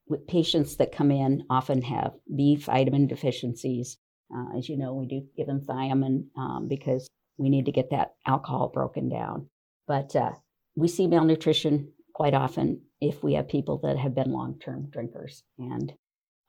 with 0.07 0.27
patients 0.27 0.77
that 0.77 0.91
come 0.91 1.11
in 1.11 1.43
often 1.49 1.81
have 1.83 2.13
B 2.35 2.55
vitamin 2.55 3.07
deficiencies. 3.07 3.97
Uh, 4.35 4.57
as 4.57 4.67
you 4.67 4.77
know, 4.77 4.93
we 4.93 5.05
do 5.05 5.21
give 5.37 5.47
them 5.47 5.61
thiamine 5.61 6.25
um, 6.37 6.67
because 6.67 7.07
we 7.37 7.49
need 7.49 7.65
to 7.65 7.71
get 7.71 7.91
that 7.91 8.13
alcohol 8.25 8.71
broken 8.73 9.09
down. 9.09 9.49
But 9.87 10.15
uh, 10.15 10.31
we 10.75 10.87
see 10.87 11.07
malnutrition 11.07 11.91
quite 12.13 12.33
often 12.33 12.81
if 13.01 13.23
we 13.23 13.33
have 13.33 13.47
people 13.47 13.79
that 13.83 13.97
have 13.97 14.15
been 14.15 14.31
long 14.31 14.57
term 14.59 14.89
drinkers 14.91 15.43
and 15.57 15.93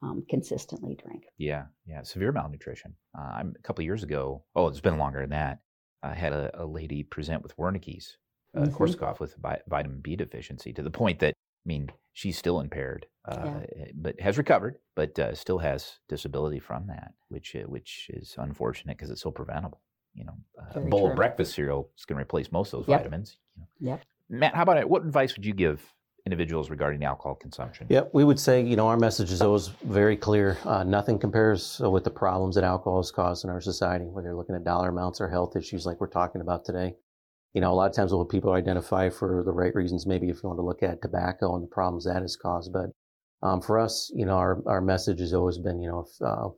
um, 0.03 0.25
consistently 0.29 0.95
drink. 1.03 1.25
Yeah, 1.39 1.65
yeah, 1.87 2.03
severe 2.03 2.33
malnutrition. 2.33 2.95
Uh, 3.19 3.23
I'm 3.39 3.55
a 3.59 3.63
couple 3.63 3.83
of 3.83 3.87
years 3.87 4.03
ago. 4.03 4.45
Oh, 4.55 4.69
it's 4.69 4.81
been 4.81 4.99
longer 4.99 5.21
than 5.21 5.31
that. 5.31 5.61
I 6.03 6.15
had 6.15 6.33
a, 6.33 6.51
a 6.63 6.67
lady 6.67 7.03
present 7.03 7.43
with 7.43 7.57
Wernicke's, 7.57 8.17
uh, 8.57 8.61
Mhm. 8.61 8.73
Korsakoff 8.73 9.19
with 9.21 9.35
vi- 9.37 9.63
vitamin 9.69 10.01
B 10.01 10.15
deficiency 10.17 10.73
to 10.75 10.83
the 10.83 10.91
point 10.91 11.19
that 11.21 11.33
I 11.35 11.67
mean 11.69 11.91
she's 12.13 12.39
still 12.39 12.61
impaired, 12.61 13.07
uh, 13.25 13.61
but 13.95 14.21
has 14.21 14.39
recovered, 14.39 14.79
but 14.95 15.19
uh, 15.19 15.35
still 15.35 15.59
has 15.59 15.99
disability 16.09 16.61
from 16.61 16.87
that, 16.89 17.15
which 17.29 17.57
uh, 17.57 17.61
which 17.67 18.09
is 18.13 18.35
unfortunate 18.39 18.97
because 18.99 19.11
it's 19.11 19.23
so 19.23 19.31
preventable. 19.33 19.81
You 20.15 20.25
know, 20.27 20.37
uh, 20.61 20.81
a 20.81 20.85
bowl 20.89 21.01
true. 21.03 21.11
of 21.11 21.17
breakfast 21.17 21.55
cereal 21.55 21.91
is 21.99 22.05
going 22.05 22.19
to 22.19 22.23
replace 22.23 22.53
most 22.53 22.73
of 22.73 22.81
those 22.81 22.89
Yep. 22.89 23.01
vitamins. 23.01 23.39
You 23.57 23.63
know. 23.63 23.93
Yep. 23.93 24.03
Matt, 24.29 24.55
how 24.55 24.63
about 24.63 24.79
it? 24.79 24.89
What 24.89 25.03
advice 25.03 25.37
would 25.37 25.45
you 25.45 25.55
give 25.55 25.95
individuals 26.27 26.71
regarding 26.71 27.05
alcohol 27.05 27.37
consumption? 27.37 27.87
Yep, 27.89 28.11
we 28.13 28.25
would 28.25 28.41
say, 28.41 28.61
you 28.61 28.75
know, 28.75 28.89
our 28.89 28.97
message 28.97 29.31
is 29.31 29.41
always 29.41 29.69
very 29.85 30.17
clear. 30.17 30.59
Uh, 30.65 30.83
nothing 30.83 31.19
compares 31.19 31.79
with 31.79 32.03
the 32.03 32.11
problems 32.11 32.57
that 32.57 32.65
alcohol 32.65 32.99
has 32.99 33.13
caused 33.13 33.45
in 33.45 33.51
our 33.51 33.61
society, 33.61 34.07
whether 34.07 34.29
you're 34.29 34.37
looking 34.37 34.57
at 34.57 34.65
dollar 34.65 34.89
amounts 34.89 35.21
or 35.21 35.29
health 35.29 35.55
issues 35.55 35.87
like 35.87 36.01
we're 36.01 36.09
talking 36.09 36.41
about 36.41 36.65
today. 36.65 36.95
You 37.55 37.61
know, 37.61 37.73
a 37.73 37.75
lot 37.75 37.89
of 37.89 37.95
times 37.95 38.13
what 38.13 38.29
people 38.29 38.53
identify 38.53 39.09
for 39.09 39.43
the 39.45 39.53
right 39.53 39.75
reasons, 39.75 40.07
maybe 40.07 40.29
if 40.29 40.43
you 40.43 40.49
want 40.49 40.59
to 40.59 40.65
look 40.65 40.83
at 40.83 41.01
tobacco 41.01 41.55
and 41.55 41.63
the 41.63 41.69
problems 41.69 42.05
that 42.05 42.23
has 42.23 42.37
caused. 42.37 42.73
But 42.73 42.91
um, 43.43 43.63
for 43.63 43.79
us, 43.79 44.11
you 44.15 44.27
know, 44.27 44.35
our, 44.35 44.61
our 44.67 44.81
message 44.81 45.21
has 45.21 45.33
always 45.33 45.59
been, 45.59 45.81
you 45.81 45.89
know, 45.89 46.01
if, 46.01 46.27
uh, 46.27 46.49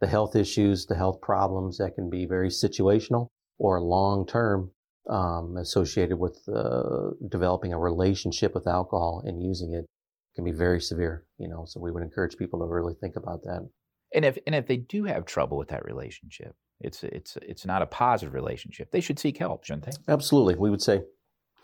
the 0.00 0.08
health 0.08 0.34
issues, 0.34 0.86
the 0.86 0.96
health 0.96 1.20
problems 1.20 1.78
that 1.78 1.94
can 1.94 2.10
be 2.10 2.26
very 2.26 2.48
situational 2.48 3.28
or 3.58 3.80
long 3.80 4.26
term 4.26 4.72
um, 5.08 5.56
associated 5.56 6.18
with 6.18 6.38
uh, 6.48 7.10
developing 7.28 7.72
a 7.72 7.78
relationship 7.78 8.54
with 8.54 8.66
alcohol 8.66 9.22
and 9.24 9.42
using 9.42 9.74
it 9.74 9.86
can 10.34 10.44
be 10.44 10.52
very 10.52 10.80
severe, 10.80 11.24
you 11.38 11.48
know. 11.48 11.64
So 11.66 11.80
we 11.80 11.90
would 11.90 12.02
encourage 12.02 12.36
people 12.36 12.60
to 12.60 12.66
really 12.66 12.94
think 13.00 13.16
about 13.16 13.42
that. 13.42 13.68
And 14.14 14.24
if 14.24 14.38
and 14.46 14.54
if 14.54 14.66
they 14.66 14.76
do 14.76 15.04
have 15.04 15.24
trouble 15.24 15.56
with 15.56 15.68
that 15.68 15.84
relationship, 15.84 16.54
it's 16.80 17.02
it's 17.04 17.36
it's 17.42 17.66
not 17.66 17.82
a 17.82 17.86
positive 17.86 18.34
relationship. 18.34 18.90
They 18.90 19.00
should 19.00 19.18
seek 19.18 19.38
help, 19.38 19.64
shouldn't 19.64 19.86
they? 19.86 20.12
Absolutely, 20.12 20.54
we 20.54 20.70
would 20.70 20.82
say 20.82 21.02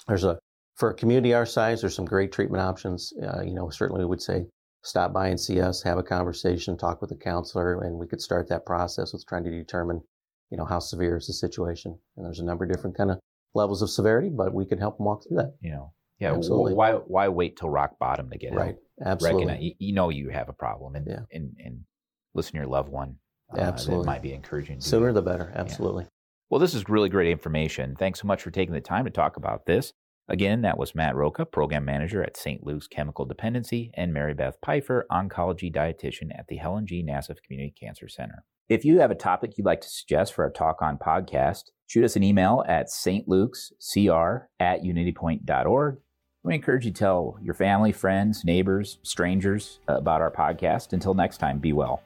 there's 0.07 0.25
a 0.25 0.39
for 0.77 0.91
a 0.91 0.95
community 0.95 1.35
our 1.35 1.47
size, 1.47 1.81
there's 1.81 1.97
some 1.97 2.05
great 2.05 2.33
treatment 2.33 2.63
options. 2.63 3.13
Uh, 3.21 3.43
you 3.43 3.53
know, 3.53 3.69
certainly 3.69 4.01
we 4.05 4.09
would 4.09 4.23
say 4.23 4.47
stop 4.85 5.13
by 5.13 5.29
and 5.29 5.39
see 5.39 5.61
us, 5.61 5.83
have 5.83 5.99
a 5.99 6.03
conversation, 6.03 6.77
talk 6.77 7.03
with 7.03 7.11
a 7.11 7.17
counselor, 7.17 7.83
and 7.83 7.99
we 7.99 8.07
could 8.07 8.21
start 8.21 8.49
that 8.49 8.65
process 8.65 9.13
with 9.13 9.27
trying 9.27 9.43
to 9.43 9.51
determine, 9.51 10.01
you 10.51 10.57
know, 10.57 10.65
how 10.65 10.79
severe 10.79 11.17
is 11.17 11.27
the 11.27 11.33
situation. 11.33 11.99
And 12.17 12.25
there's 12.25 12.39
a 12.39 12.45
number 12.45 12.65
of 12.65 12.71
different 12.71 12.97
kind 12.97 13.11
of 13.11 13.19
levels 13.59 13.83
of 13.83 13.91
severity, 13.91 14.31
but 14.31 14.55
we 14.55 14.65
can 14.65 14.79
help 14.79 14.97
them 14.97 15.07
walk 15.07 15.25
through 15.27 15.37
that. 15.39 15.55
You 15.61 15.73
know, 15.73 15.93
yeah. 16.19 16.33
Absolutely. 16.35 16.75
Why 16.75 16.93
why 16.93 17.29
wait 17.29 17.57
till 17.59 17.69
rock 17.69 17.99
bottom 17.99 18.31
to 18.31 18.39
get 18.39 18.53
it? 18.53 18.57
Right, 18.57 18.67
help? 18.99 19.09
absolutely. 19.13 19.47
Recognize, 19.47 19.73
you, 19.79 19.93
know 19.95 20.09
you 20.09 20.31
have 20.31 20.49
a 20.49 20.53
problem, 20.55 20.95
and 20.97 21.07
Yeah. 21.07 21.21
and 21.33 21.55
and 21.65 21.81
listen 22.35 22.53
to 22.53 22.59
your 22.59 22.67
loved 22.69 22.89
one. 22.91 23.17
Uh, 23.55 23.61
Absolutely. 23.61 24.07
might 24.07 24.23
be 24.23 24.33
encouraging. 24.35 24.79
to 24.79 24.85
you. 24.85 24.91
Sooner 24.91 25.13
the 25.13 25.23
better. 25.23 25.51
Absolutely. 25.55 26.07
Well, 26.51 26.61
this 26.61 26.75
is 26.75 26.89
really 26.89 27.09
great 27.09 27.31
information. 27.31 27.97
Thanks 27.99 28.21
so 28.21 28.27
much 28.27 28.43
for 28.43 28.51
taking 28.51 28.75
the 28.75 28.81
time 28.81 29.05
to 29.07 29.11
talk 29.11 29.37
about 29.37 29.65
this. 29.67 29.93
Again, 30.29 30.61
that 30.63 30.77
was 30.77 30.95
Matt 30.95 31.17
Roca, 31.17 31.47
Program 31.47 31.87
Manager 31.87 32.23
at 32.23 32.37
St. 32.37 32.63
Luke's 32.63 32.87
Chemical 32.87 33.25
Dependency, 33.25 33.91
and 33.95 34.13
Mary 34.13 34.35
Beth 34.35 34.59
Pfeiffer, 34.65 35.07
Oncology 35.11 35.75
Dietitian 35.75 36.29
at 36.39 36.47
the 36.49 36.57
Helen 36.57 36.87
G. 36.87 37.03
Nassif 37.03 37.37
Community 37.43 37.73
Cancer 37.81 38.09
Center. 38.09 38.45
If 38.69 38.85
you 38.85 39.01
have 39.01 39.11
a 39.11 39.15
topic 39.15 39.57
you'd 39.57 39.65
like 39.65 39.81
to 39.81 39.89
suggest 39.89 40.35
for 40.35 40.45
our 40.45 40.51
Talk 40.51 40.83
On 40.83 40.99
podcast, 40.99 41.65
shoot 41.89 42.05
us 42.05 42.15
an 42.15 42.23
email 42.23 42.65
at 42.69 42.87
stlukescr 42.87 44.45
at 44.61 44.83
unitypoint.org. 44.83 45.99
We 46.45 46.55
encourage 46.55 46.87
you 46.87 46.93
to 46.93 46.99
tell 46.99 47.39
your 47.43 47.55
family, 47.55 47.91
friends, 47.91 48.45
neighbors, 48.45 48.99
strangers 49.03 49.81
uh, 49.89 49.95
about 49.95 50.23
our 50.23 50.31
podcast. 50.31 50.93
Until 50.93 51.15
next 51.15 51.39
time, 51.39 51.59
be 51.59 51.73
well. 51.73 52.01